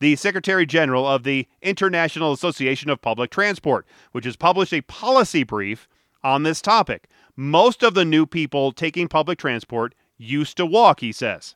the 0.00 0.16
Secretary 0.16 0.64
General 0.64 1.06
of 1.06 1.24
the 1.24 1.46
International 1.60 2.32
Association 2.32 2.88
of 2.88 3.02
Public 3.02 3.30
Transport, 3.30 3.86
which 4.12 4.24
has 4.24 4.36
published 4.36 4.72
a 4.72 4.82
policy 4.82 5.42
brief 5.42 5.88
on 6.22 6.44
this 6.44 6.62
topic. 6.62 7.08
Most 7.34 7.82
of 7.82 7.94
the 7.94 8.04
new 8.04 8.26
people 8.26 8.70
taking 8.70 9.08
public 9.08 9.38
transport 9.38 9.94
used 10.16 10.56
to 10.56 10.66
walk, 10.66 11.00
he 11.00 11.12
says. 11.12 11.54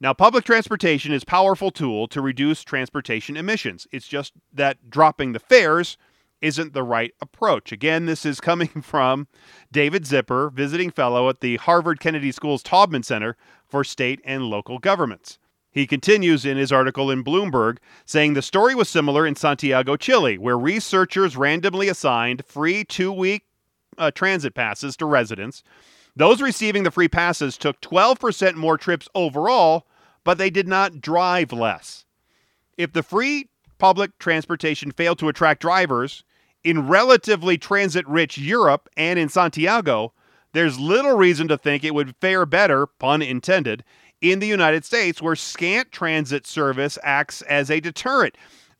Now, 0.00 0.12
public 0.12 0.44
transportation 0.44 1.12
is 1.12 1.22
a 1.22 1.26
powerful 1.26 1.70
tool 1.70 2.08
to 2.08 2.20
reduce 2.20 2.62
transportation 2.62 3.36
emissions. 3.36 3.86
It's 3.90 4.08
just 4.08 4.32
that 4.52 4.90
dropping 4.90 5.32
the 5.32 5.38
fares 5.38 5.96
isn't 6.44 6.74
the 6.74 6.82
right 6.82 7.14
approach. 7.22 7.72
Again, 7.72 8.04
this 8.04 8.26
is 8.26 8.38
coming 8.38 8.68
from 8.82 9.26
David 9.72 10.06
Zipper, 10.06 10.50
visiting 10.50 10.90
fellow 10.90 11.30
at 11.30 11.40
the 11.40 11.56
Harvard 11.56 12.00
Kennedy 12.00 12.30
School's 12.30 12.62
Taubman 12.62 13.02
Center 13.02 13.34
for 13.66 13.82
State 13.82 14.20
and 14.24 14.44
Local 14.44 14.78
Governments. 14.78 15.38
He 15.70 15.86
continues 15.86 16.44
in 16.44 16.58
his 16.58 16.70
article 16.70 17.10
in 17.10 17.24
Bloomberg, 17.24 17.78
saying 18.04 18.34
the 18.34 18.42
story 18.42 18.74
was 18.74 18.90
similar 18.90 19.26
in 19.26 19.34
Santiago, 19.34 19.96
Chile, 19.96 20.36
where 20.36 20.58
researchers 20.58 21.36
randomly 21.36 21.88
assigned 21.88 22.44
free 22.44 22.84
two 22.84 23.10
week 23.10 23.44
uh, 23.96 24.10
transit 24.10 24.54
passes 24.54 24.96
to 24.98 25.06
residents. 25.06 25.64
Those 26.14 26.42
receiving 26.42 26.82
the 26.82 26.90
free 26.90 27.08
passes 27.08 27.56
took 27.56 27.80
12% 27.80 28.54
more 28.54 28.76
trips 28.76 29.08
overall, 29.14 29.86
but 30.22 30.36
they 30.36 30.50
did 30.50 30.68
not 30.68 31.00
drive 31.00 31.52
less. 31.52 32.04
If 32.76 32.92
the 32.92 33.02
free 33.02 33.48
public 33.78 34.18
transportation 34.18 34.92
failed 34.92 35.18
to 35.18 35.28
attract 35.28 35.62
drivers, 35.62 36.22
in 36.64 36.88
relatively 36.88 37.58
transit 37.58 38.08
rich 38.08 38.38
Europe 38.38 38.88
and 38.96 39.18
in 39.18 39.28
Santiago, 39.28 40.12
there's 40.52 40.80
little 40.80 41.16
reason 41.16 41.46
to 41.48 41.58
think 41.58 41.84
it 41.84 41.94
would 41.94 42.16
fare 42.20 42.46
better, 42.46 42.86
pun 42.86 43.22
intended, 43.22 43.84
in 44.20 44.38
the 44.38 44.46
United 44.46 44.84
States, 44.84 45.20
where 45.20 45.36
scant 45.36 45.92
transit 45.92 46.46
service 46.46 46.98
acts 47.02 47.42
as 47.42 47.70
a 47.70 47.80
deterrent. 47.80 48.36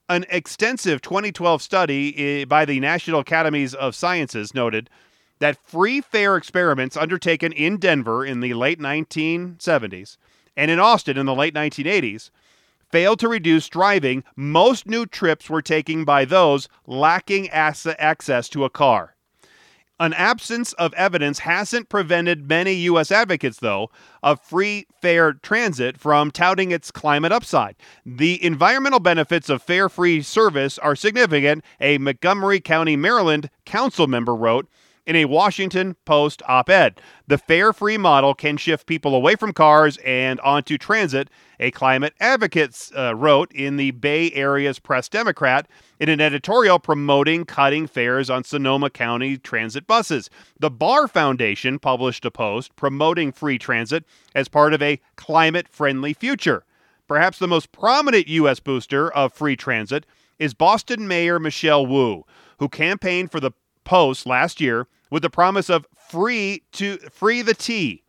An 0.08 0.24
extensive 0.30 1.02
2012 1.02 1.60
study 1.60 2.14
eh, 2.16 2.44
by 2.44 2.64
the 2.64 2.80
National 2.80 3.20
Academies 3.20 3.74
of 3.74 3.94
Sciences 3.94 4.54
noted 4.54 4.88
that 5.40 5.56
free 5.56 6.00
fare 6.00 6.36
experiments 6.36 6.96
undertaken 6.96 7.52
in 7.52 7.78
Denver 7.78 8.24
in 8.24 8.40
the 8.40 8.54
late 8.54 8.78
1970s 8.78 10.16
and 10.56 10.70
in 10.70 10.78
Austin 10.78 11.18
in 11.18 11.26
the 11.26 11.34
late 11.34 11.54
1980s 11.54 12.30
failed 12.94 13.18
to 13.18 13.26
reduce 13.28 13.68
driving, 13.68 14.22
most 14.36 14.86
new 14.86 15.04
trips 15.04 15.50
were 15.50 15.60
taken 15.60 16.04
by 16.04 16.24
those 16.24 16.68
lacking 16.86 17.50
access 17.50 18.48
to 18.48 18.64
a 18.64 18.70
car. 18.70 19.16
An 19.98 20.12
absence 20.12 20.72
of 20.74 20.94
evidence 20.94 21.40
hasn't 21.40 21.88
prevented 21.88 22.48
many 22.48 22.72
U.S. 22.74 23.10
advocates, 23.10 23.58
though, 23.58 23.90
of 24.22 24.40
free 24.40 24.86
fare 25.02 25.32
transit 25.32 25.98
from 25.98 26.30
touting 26.30 26.70
its 26.70 26.92
climate 26.92 27.32
upside. 27.32 27.74
The 28.06 28.40
environmental 28.44 29.00
benefits 29.00 29.48
of 29.48 29.60
fare 29.60 29.88
free 29.88 30.22
service 30.22 30.78
are 30.78 30.94
significant, 30.94 31.64
a 31.80 31.98
Montgomery 31.98 32.60
County, 32.60 32.94
Maryland 32.94 33.50
council 33.64 34.06
member 34.06 34.36
wrote 34.36 34.68
in 35.06 35.16
a 35.16 35.24
Washington 35.26 35.96
Post 36.04 36.42
op 36.48 36.70
ed. 36.70 37.00
The 37.26 37.38
fare 37.38 37.72
free 37.72 37.98
model 37.98 38.34
can 38.34 38.56
shift 38.56 38.86
people 38.86 39.14
away 39.14 39.36
from 39.36 39.52
cars 39.52 39.98
and 39.98 40.40
onto 40.40 40.78
transit, 40.78 41.28
a 41.60 41.70
climate 41.70 42.14
advocate 42.20 42.90
uh, 42.96 43.14
wrote 43.14 43.52
in 43.52 43.76
the 43.76 43.92
Bay 43.92 44.30
Area's 44.32 44.78
Press 44.78 45.08
Democrat 45.08 45.68
in 46.00 46.08
an 46.08 46.20
editorial 46.20 46.78
promoting 46.78 47.44
cutting 47.44 47.86
fares 47.86 48.30
on 48.30 48.44
Sonoma 48.44 48.90
County 48.90 49.36
transit 49.36 49.86
buses. 49.86 50.30
The 50.58 50.70
Barr 50.70 51.06
Foundation 51.08 51.78
published 51.78 52.24
a 52.24 52.30
post 52.30 52.74
promoting 52.76 53.32
free 53.32 53.58
transit 53.58 54.04
as 54.34 54.48
part 54.48 54.74
of 54.74 54.82
a 54.82 55.00
climate 55.16 55.68
friendly 55.68 56.14
future. 56.14 56.64
Perhaps 57.06 57.38
the 57.38 57.48
most 57.48 57.70
prominent 57.70 58.28
U.S. 58.28 58.60
booster 58.60 59.12
of 59.12 59.32
free 59.32 59.56
transit 59.56 60.06
is 60.38 60.54
Boston 60.54 61.06
Mayor 61.06 61.38
Michelle 61.38 61.86
Wu, 61.86 62.24
who 62.58 62.68
campaigned 62.68 63.30
for 63.30 63.40
the 63.40 63.52
Post 63.84 64.26
last 64.26 64.60
year 64.60 64.86
with 65.10 65.22
the 65.22 65.30
promise 65.30 65.70
of 65.70 65.86
free 65.94 66.62
to 66.72 66.96
free 67.10 67.42
the 67.42 67.54
T 67.54 68.02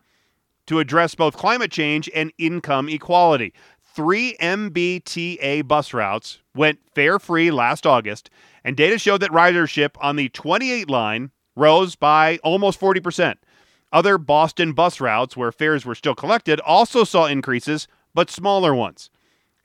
to 0.67 0.79
address 0.79 1.15
both 1.15 1.37
climate 1.37 1.71
change 1.71 2.09
and 2.15 2.31
income 2.37 2.89
equality. 2.89 3.53
Three 3.95 4.35
MBTA 4.41 5.67
bus 5.67 5.93
routes 5.93 6.39
went 6.53 6.79
fare 6.93 7.19
free 7.19 7.51
last 7.51 7.85
August, 7.85 8.29
and 8.63 8.75
data 8.75 8.97
showed 8.97 9.21
that 9.21 9.31
ridership 9.31 9.91
on 10.01 10.15
the 10.15 10.29
28 10.29 10.89
line 10.89 11.31
rose 11.55 11.95
by 11.95 12.37
almost 12.43 12.79
40%. 12.79 13.35
Other 13.93 14.17
Boston 14.17 14.73
bus 14.73 14.99
routes 14.99 15.37
where 15.37 15.51
fares 15.51 15.85
were 15.85 15.95
still 15.95 16.15
collected 16.15 16.59
also 16.59 17.03
saw 17.05 17.25
increases, 17.25 17.87
but 18.13 18.29
smaller 18.29 18.75
ones. 18.75 19.09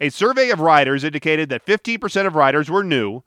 A 0.00 0.10
survey 0.10 0.50
of 0.50 0.60
riders 0.60 1.02
indicated 1.02 1.48
that 1.48 1.66
15% 1.66 2.26
of 2.26 2.36
riders 2.36 2.70
were 2.70 2.84
new, 2.84 3.22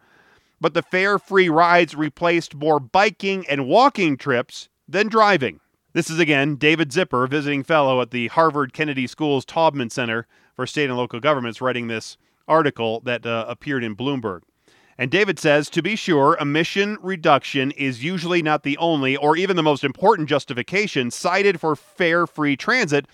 but 0.62 0.74
the 0.74 0.82
fare 0.82 1.20
free 1.20 1.50
rides 1.50 1.96
replaced 1.96 2.56
more 2.56 2.80
biking 2.80 3.46
and 3.48 3.68
walking 3.68 4.18
trips 4.18 4.70
than 4.88 5.08
driving. 5.08 5.60
This 5.94 6.10
is 6.10 6.20
again 6.20 6.56
David 6.56 6.92
Zipper, 6.92 7.28
visiting 7.28 7.64
fellow 7.64 8.02
at 8.02 8.12
the 8.12 8.28
Harvard 8.30 8.74
Kennedy 8.74 9.06
School's 9.08 9.46
Taubman 9.46 9.92
Center 9.92 10.26
for 10.56 10.66
State 10.66 10.90
and 10.90 10.98
Local 10.98 11.20
Governments, 11.20 11.62
writing 11.62 11.88
this 11.88 12.18
article 12.48 13.00
that 13.02 13.26
uh, 13.26 13.46
appeared 13.48 13.84
in 13.84 13.96
Bloomberg. 13.96 14.42
And 14.98 15.10
David 15.10 15.40
says, 15.40 15.70
to 15.72 15.82
be 15.82 15.96
sure, 15.96 16.38
emission 16.40 16.98
reduction 17.02 17.72
is 17.72 18.04
usually 18.04 18.42
not 18.42 18.64
the 18.64 18.78
only 18.78 19.18
or 19.18 19.36
even 19.36 19.56
the 19.56 19.64
most 19.64 19.84
important 19.84 20.30
justification 20.30 21.10
cited 21.10 21.60
for 21.60 21.76
fare 21.76 22.28
free 22.28 22.56
transit 22.56 23.08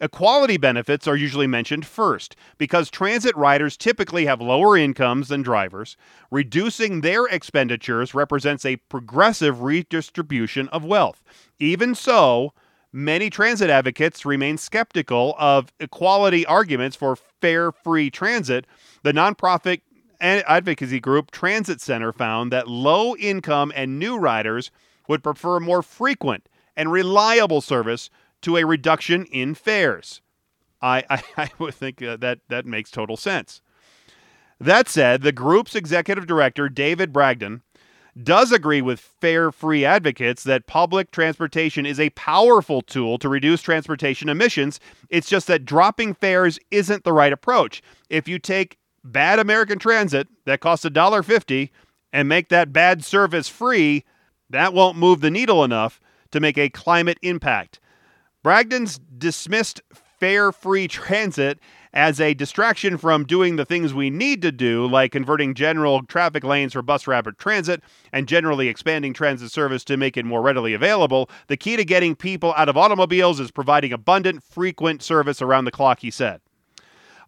Equality 0.00 0.56
benefits 0.56 1.06
are 1.06 1.16
usually 1.16 1.46
mentioned 1.46 1.84
first 1.84 2.34
because 2.56 2.90
transit 2.90 3.36
riders 3.36 3.76
typically 3.76 4.24
have 4.24 4.40
lower 4.40 4.76
incomes 4.76 5.28
than 5.28 5.42
drivers. 5.42 5.96
Reducing 6.30 7.02
their 7.02 7.26
expenditures 7.26 8.14
represents 8.14 8.64
a 8.64 8.76
progressive 8.76 9.60
redistribution 9.60 10.68
of 10.68 10.84
wealth. 10.84 11.22
Even 11.58 11.94
so, 11.94 12.54
many 12.92 13.28
transit 13.28 13.68
advocates 13.68 14.24
remain 14.24 14.56
skeptical 14.56 15.34
of 15.38 15.70
equality 15.78 16.46
arguments 16.46 16.96
for 16.96 17.14
fare 17.14 17.70
free 17.70 18.08
transit. 18.08 18.66
The 19.02 19.12
nonprofit 19.12 19.82
advocacy 20.20 21.00
group 21.00 21.30
Transit 21.30 21.80
Center 21.80 22.12
found 22.12 22.50
that 22.52 22.68
low 22.68 23.16
income 23.16 23.70
and 23.74 23.98
new 23.98 24.16
riders 24.16 24.70
would 25.08 25.22
prefer 25.22 25.60
more 25.60 25.82
frequent 25.82 26.48
and 26.76 26.90
reliable 26.90 27.60
service 27.60 28.08
to 28.42 28.56
a 28.56 28.64
reduction 28.64 29.24
in 29.26 29.54
fares. 29.54 30.20
I, 30.82 31.04
I, 31.10 31.22
I 31.36 31.50
would 31.58 31.74
think 31.74 32.02
uh, 32.02 32.16
that 32.18 32.40
that 32.48 32.66
makes 32.66 32.90
total 32.90 33.16
sense. 33.16 33.60
That 34.58 34.88
said, 34.88 35.22
the 35.22 35.32
group's 35.32 35.74
executive 35.74 36.26
director, 36.26 36.68
David 36.68 37.12
Bragdon, 37.12 37.62
does 38.22 38.52
agree 38.52 38.82
with 38.82 39.00
fare 39.00 39.50
free 39.50 39.84
advocates 39.84 40.44
that 40.44 40.66
public 40.66 41.10
transportation 41.10 41.86
is 41.86 41.98
a 41.98 42.10
powerful 42.10 42.82
tool 42.82 43.18
to 43.18 43.28
reduce 43.28 43.62
transportation 43.62 44.28
emissions. 44.28 44.80
It's 45.08 45.28
just 45.28 45.46
that 45.46 45.64
dropping 45.64 46.14
fares 46.14 46.58
isn't 46.70 47.04
the 47.04 47.12
right 47.12 47.32
approach. 47.32 47.82
If 48.10 48.28
you 48.28 48.38
take 48.38 48.78
bad 49.04 49.38
American 49.38 49.78
transit 49.78 50.28
that 50.44 50.60
costs 50.60 50.84
$1.50 50.84 51.70
and 52.12 52.28
make 52.28 52.48
that 52.48 52.72
bad 52.72 53.04
service 53.04 53.48
free, 53.48 54.04
that 54.50 54.74
won't 54.74 54.98
move 54.98 55.20
the 55.20 55.30
needle 55.30 55.64
enough 55.64 56.00
to 56.32 56.40
make 56.40 56.58
a 56.58 56.68
climate 56.68 57.18
impact. 57.22 57.80
Bragdon's 58.42 58.98
dismissed 59.18 59.82
fare 59.92 60.50
free 60.50 60.88
transit 60.88 61.58
as 61.92 62.20
a 62.20 62.32
distraction 62.32 62.96
from 62.96 63.24
doing 63.24 63.56
the 63.56 63.66
things 63.66 63.92
we 63.92 64.08
need 64.08 64.40
to 64.42 64.52
do, 64.52 64.86
like 64.86 65.12
converting 65.12 65.54
general 65.54 66.02
traffic 66.04 66.42
lanes 66.42 66.72
for 66.72 66.80
bus 66.80 67.06
rapid 67.06 67.36
transit 67.36 67.82
and 68.12 68.28
generally 68.28 68.68
expanding 68.68 69.12
transit 69.12 69.50
service 69.50 69.84
to 69.84 69.96
make 69.98 70.16
it 70.16 70.24
more 70.24 70.40
readily 70.40 70.72
available. 70.72 71.28
The 71.48 71.56
key 71.56 71.76
to 71.76 71.84
getting 71.84 72.14
people 72.14 72.54
out 72.56 72.68
of 72.68 72.76
automobiles 72.78 73.40
is 73.40 73.50
providing 73.50 73.92
abundant, 73.92 74.42
frequent 74.42 75.02
service 75.02 75.42
around 75.42 75.66
the 75.66 75.70
clock, 75.70 76.00
he 76.00 76.10
said. 76.10 76.40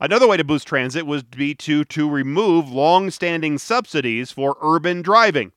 Another 0.00 0.26
way 0.26 0.36
to 0.36 0.44
boost 0.44 0.66
transit 0.66 1.06
would 1.06 1.30
be 1.30 1.54
to, 1.56 1.84
to 1.84 2.08
remove 2.08 2.70
long 2.70 3.10
standing 3.10 3.58
subsidies 3.58 4.32
for 4.32 4.56
urban 4.62 5.02
driving. 5.02 5.52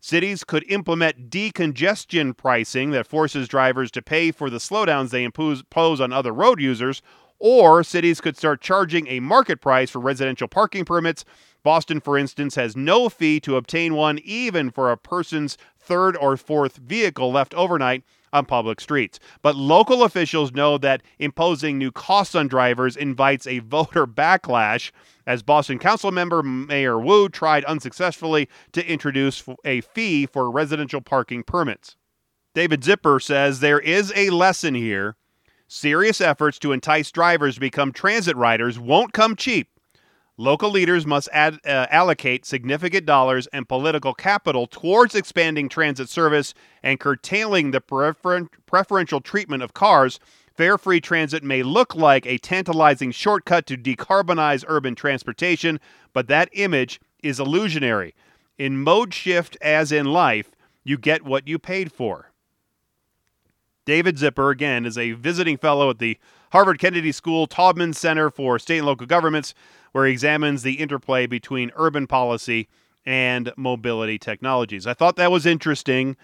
Cities 0.00 0.44
could 0.44 0.64
implement 0.70 1.28
decongestion 1.28 2.36
pricing 2.36 2.92
that 2.92 3.06
forces 3.06 3.48
drivers 3.48 3.90
to 3.90 4.02
pay 4.02 4.30
for 4.30 4.48
the 4.48 4.58
slowdowns 4.58 5.10
they 5.10 5.24
impose, 5.24 5.64
on 6.00 6.12
other 6.12 6.32
road 6.32 6.60
users, 6.60 7.02
or 7.40 7.82
cities 7.82 8.20
could 8.20 8.36
start 8.36 8.60
charging 8.60 9.08
a 9.08 9.20
market 9.20 9.60
price 9.60 9.90
for 9.90 9.98
residential 9.98 10.48
parking 10.48 10.84
permits. 10.84 11.24
Boston, 11.64 12.00
for 12.00 12.16
instance, 12.16 12.54
has 12.54 12.76
no 12.76 13.08
fee 13.08 13.40
to 13.40 13.56
obtain 13.56 13.94
one, 13.94 14.20
even 14.22 14.70
for 14.70 14.90
a 14.90 14.96
person's 14.96 15.58
third 15.78 16.16
or 16.16 16.36
fourth 16.36 16.76
vehicle 16.76 17.32
left 17.32 17.52
overnight 17.54 18.04
on 18.32 18.44
public 18.44 18.80
streets. 18.80 19.18
But 19.42 19.56
local 19.56 20.02
officials 20.02 20.52
know 20.52 20.78
that 20.78 21.02
imposing 21.18 21.78
new 21.78 21.92
costs 21.92 22.34
on 22.34 22.48
drivers 22.48 22.96
invites 22.96 23.46
a 23.46 23.60
voter 23.60 24.06
backlash, 24.06 24.90
as 25.26 25.42
Boston 25.42 25.78
Council 25.78 26.10
member 26.10 26.42
Mayor 26.42 26.98
Wu 26.98 27.28
tried 27.28 27.64
unsuccessfully 27.64 28.48
to 28.72 28.86
introduce 28.86 29.42
a 29.64 29.80
fee 29.80 30.26
for 30.26 30.50
residential 30.50 31.00
parking 31.00 31.42
permits. 31.42 31.96
David 32.54 32.82
Zipper 32.82 33.20
says 33.20 33.60
there 33.60 33.80
is 33.80 34.12
a 34.16 34.30
lesson 34.30 34.74
here. 34.74 35.16
Serious 35.68 36.20
efforts 36.20 36.58
to 36.60 36.72
entice 36.72 37.10
drivers 37.10 37.54
to 37.54 37.60
become 37.60 37.92
transit 37.92 38.36
riders 38.36 38.78
won't 38.78 39.12
come 39.12 39.36
cheap. 39.36 39.68
Local 40.40 40.70
leaders 40.70 41.04
must 41.04 41.28
uh, 41.34 41.50
allocate 41.64 42.46
significant 42.46 43.04
dollars 43.04 43.48
and 43.48 43.68
political 43.68 44.14
capital 44.14 44.68
towards 44.68 45.16
expanding 45.16 45.68
transit 45.68 46.08
service 46.08 46.54
and 46.80 47.00
curtailing 47.00 47.72
the 47.72 47.80
prefer- 47.80 48.48
preferential 48.64 49.20
treatment 49.20 49.64
of 49.64 49.74
cars. 49.74 50.20
Fare 50.54 50.78
free 50.78 51.00
transit 51.00 51.42
may 51.42 51.64
look 51.64 51.96
like 51.96 52.24
a 52.24 52.38
tantalizing 52.38 53.10
shortcut 53.10 53.66
to 53.66 53.76
decarbonize 53.76 54.64
urban 54.68 54.94
transportation, 54.94 55.80
but 56.12 56.28
that 56.28 56.48
image 56.52 57.00
is 57.20 57.40
illusionary. 57.40 58.14
In 58.58 58.80
mode 58.80 59.12
shift, 59.12 59.56
as 59.60 59.90
in 59.90 60.06
life, 60.06 60.52
you 60.84 60.96
get 60.98 61.24
what 61.24 61.48
you 61.48 61.58
paid 61.58 61.90
for. 61.90 62.30
David 63.84 64.18
Zipper, 64.18 64.50
again, 64.50 64.86
is 64.86 64.98
a 64.98 65.12
visiting 65.12 65.56
fellow 65.56 65.90
at 65.90 65.98
the 65.98 66.16
Harvard 66.52 66.78
Kennedy 66.78 67.10
School 67.10 67.46
Taubman 67.46 67.94
Center 67.94 68.30
for 68.30 68.58
State 68.58 68.78
and 68.78 68.86
Local 68.86 69.06
Governments 69.06 69.54
where 69.92 70.06
he 70.06 70.12
examines 70.12 70.62
the 70.62 70.74
interplay 70.74 71.26
between 71.26 71.70
urban 71.76 72.06
policy 72.06 72.68
and 73.06 73.52
mobility 73.56 74.18
technologies. 74.18 74.86
I 74.86 74.94
thought 74.94 75.16
that 75.16 75.30
was 75.30 75.46
interesting, 75.46 76.16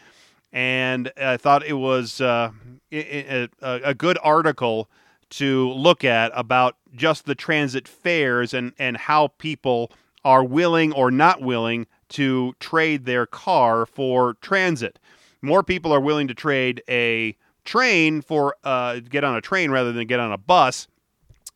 and 0.53 1.11
I 1.17 1.37
thought 1.37 1.65
it 1.65 1.75
was 1.75 2.21
uh, 2.21 2.51
a, 2.93 3.49
a 3.63 3.95
good 3.95 4.19
article 4.23 4.91
to 5.31 5.71
look 5.73 6.05
at 6.05 6.31
about 6.35 6.77
just 6.95 7.25
the 7.25 7.35
transit 7.35 7.89
fares 7.89 8.55
and, 8.55 8.73
and 8.79 8.97
how 8.97 9.29
people 9.39 9.91
are 10.25 10.45
willing 10.45 10.93
or 10.93 11.11
not 11.11 11.41
willing 11.41 11.87
to 12.11 12.55
trade 12.61 13.05
their 13.05 13.27
car 13.27 13.87
for 13.87 14.35
transit. 14.35 14.99
More 15.43 15.63
people 15.63 15.93
are 15.93 16.01
willing 16.01 16.29
to 16.29 16.35
trade 16.35 16.83
a 16.89 17.37
train 17.65 18.21
for 18.21 18.57
uh, 18.63 19.01
get 19.01 19.25
on 19.25 19.37
a 19.37 19.41
train 19.41 19.71
rather 19.71 19.93
than 19.93 20.07
get 20.07 20.21
on 20.21 20.33
a 20.33 20.39
bus 20.39 20.87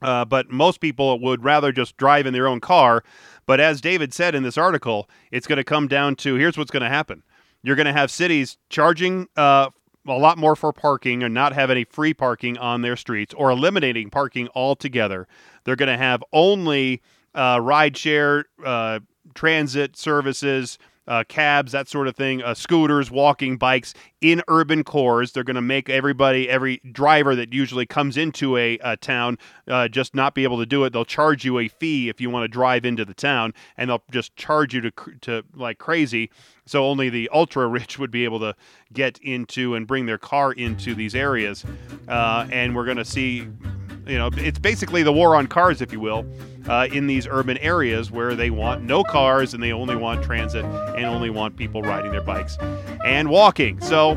uh, 0.03 0.25
but 0.25 0.51
most 0.51 0.81
people 0.81 1.19
would 1.21 1.45
rather 1.45 1.73
just 1.73 1.97
drive 1.97 2.27
in 2.27 2.33
their 2.33 2.47
own 2.47 2.61
car. 2.61 3.03
But 3.47 3.61
as 3.61 3.81
David 3.81 4.13
said 4.13 4.35
in 4.35 4.43
this 4.43 4.59
article, 4.59 5.09
it's 5.31 5.47
going 5.47 5.57
to 5.57 5.65
come 5.65 5.89
down 5.89 6.17
to 6.17 6.35
here's 6.35 6.59
what's 6.59 6.71
going 6.71 6.83
to 6.83 6.89
happen. 6.89 7.23
You're 7.63 7.77
going 7.77 7.87
to 7.87 7.93
have 7.93 8.11
cities 8.11 8.59
charging 8.69 9.27
uh, 9.37 9.71
a 10.07 10.13
lot 10.13 10.39
more 10.39 10.57
for 10.57 10.73
parking 10.73 11.23
and 11.23 11.35
not 11.35 11.53
have 11.53 11.71
any 11.71 11.85
free 11.85 12.15
parking 12.15 12.57
on 12.59 12.83
their 12.83 12.97
streets 12.97 13.35
or 13.35 13.51
eliminating 13.51 14.11
parking 14.11 14.49
altogether. 14.55 15.27
They're 15.65 15.77
going 15.77 15.89
to 15.89 15.99
have 15.99 16.23
only 16.33 17.03
uh, 17.35 17.61
ride 17.63 17.97
share 17.97 18.47
uh, 18.65 19.01
transit 19.35 19.97
services 19.97 20.79
uh, 21.09 21.25
cabs, 21.27 21.73
that 21.73 21.89
sort 21.89 22.07
of 22.07 22.15
thing, 22.15 22.43
uh, 22.43 22.55
scooters, 22.55 23.11
walking, 23.11 23.57
bikes 23.57 23.95
in 24.21 24.43
urban 24.47 24.85
cores. 24.85 25.33
They're 25.33 25.43
going 25.43 25.57
to 25.57 25.63
make 25.63 25.89
everybody, 25.89 26.49
every 26.49 26.81
driver 26.93 27.35
that 27.35 27.53
usually 27.53 27.87
comes 27.87 28.17
into 28.17 28.57
a, 28.57 28.79
a 28.83 28.97
town, 28.97 29.39
uh, 29.67 29.89
just 29.89 30.15
not 30.15 30.35
be 30.35 30.45
able 30.45 30.59
to 30.59 30.67
do 30.67 30.85
it. 30.85 30.93
They'll 30.93 31.05
charge 31.05 31.45
you 31.45 31.59
a 31.59 31.69
fee 31.69 32.09
if 32.09 32.21
you 32.21 32.31
want 32.31 32.45
to 32.45 32.49
drive 32.49 32.85
into 32.85 33.05
the 33.05 33.15
town, 33.15 33.55
and 33.77 33.91
they'll 33.91 34.03
just 34.11 34.37
charge 34.37 34.75
you 34.75 34.83
to 34.83 34.93
to 35.23 35.43
like 35.55 35.79
crazy. 35.79 36.31
So 36.67 36.85
only 36.85 37.09
the 37.09 37.31
ultra 37.33 37.67
rich 37.67 37.99
would 37.99 38.11
be 38.11 38.25
able 38.25 38.41
to 38.41 38.55
get 38.93 39.19
into 39.23 39.75
and 39.75 39.87
bring 39.87 40.05
their 40.07 40.19
car 40.19 40.53
into 40.53 40.95
these 40.95 41.15
areas, 41.15 41.65
uh, 42.07 42.47
and 42.53 42.77
we're 42.77 42.85
going 42.85 42.99
to 42.99 43.05
see 43.05 43.49
you 44.09 44.17
know, 44.17 44.31
it's 44.37 44.59
basically 44.59 45.03
the 45.03 45.13
war 45.13 45.37
on 45.37 45.47
cars, 45.47 45.83
if 45.83 45.93
you 45.93 46.01
will, 46.01 46.25
uh, 46.69 46.89
in 46.93 47.07
these 47.07 47.27
urban 47.27 47.59
areas 47.59 48.11
where 48.11 48.35
they 48.35 48.51
want 48.51 48.83
no 48.83 49.03
cars 49.03 49.55
and 49.55 49.63
they 49.63 49.73
only 49.73 49.97
want 49.97 50.23
transit 50.23 50.65
and 50.65 51.05
only 51.05 51.31
want 51.31 51.57
people 51.57 51.83
riding 51.83 52.11
their 52.11 52.23
bikes 52.23 52.57
and 53.05 53.29
walking. 53.29 53.81
So 53.81 54.17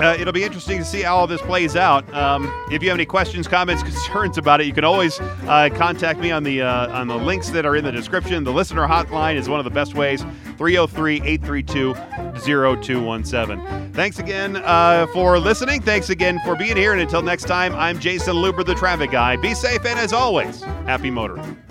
uh, 0.00 0.16
it'll 0.18 0.32
be 0.32 0.42
interesting 0.42 0.78
to 0.78 0.84
see 0.84 1.02
how 1.02 1.16
all 1.16 1.26
this 1.26 1.40
plays 1.42 1.76
out. 1.76 2.12
Um, 2.12 2.52
if 2.70 2.82
you 2.82 2.88
have 2.88 2.96
any 2.96 3.06
questions, 3.06 3.46
comments, 3.46 3.82
concerns 3.84 4.38
about 4.38 4.60
it, 4.60 4.66
you 4.66 4.72
can 4.72 4.84
always 4.84 5.20
uh, 5.20 5.70
contact 5.74 6.18
me 6.18 6.30
on 6.30 6.42
the 6.42 6.62
uh, 6.62 6.98
on 6.98 7.06
the 7.06 7.16
links 7.16 7.50
that 7.50 7.64
are 7.64 7.76
in 7.76 7.84
the 7.84 7.92
description. 7.92 8.42
The 8.44 8.52
listener 8.52 8.86
hotline 8.86 9.36
is 9.36 9.48
one 9.48 9.60
of 9.60 9.64
the 9.64 9.70
best 9.70 9.94
ways 9.94 10.22
303 10.58 11.22
832 11.22 11.94
0217. 12.40 13.92
Thanks 13.92 14.18
again 14.18 14.56
uh, 14.56 15.06
for 15.12 15.38
listening. 15.38 15.80
Thanks 15.80 16.10
again 16.10 16.40
for 16.44 16.56
being 16.56 16.76
here. 16.76 16.92
And 16.92 17.00
until 17.00 17.22
next 17.22 17.44
time, 17.44 17.74
I'm 17.74 17.98
Jayson 17.98 18.34
Luber, 18.34 18.66
the 18.66 18.74
traffic 18.74 19.12
guy. 19.12 19.36
Be 19.36 19.54
safe 19.54 19.84
and 19.84 19.98
as 19.98 20.12
always, 20.12 20.62
happy 20.62 21.10
motoring. 21.10 21.63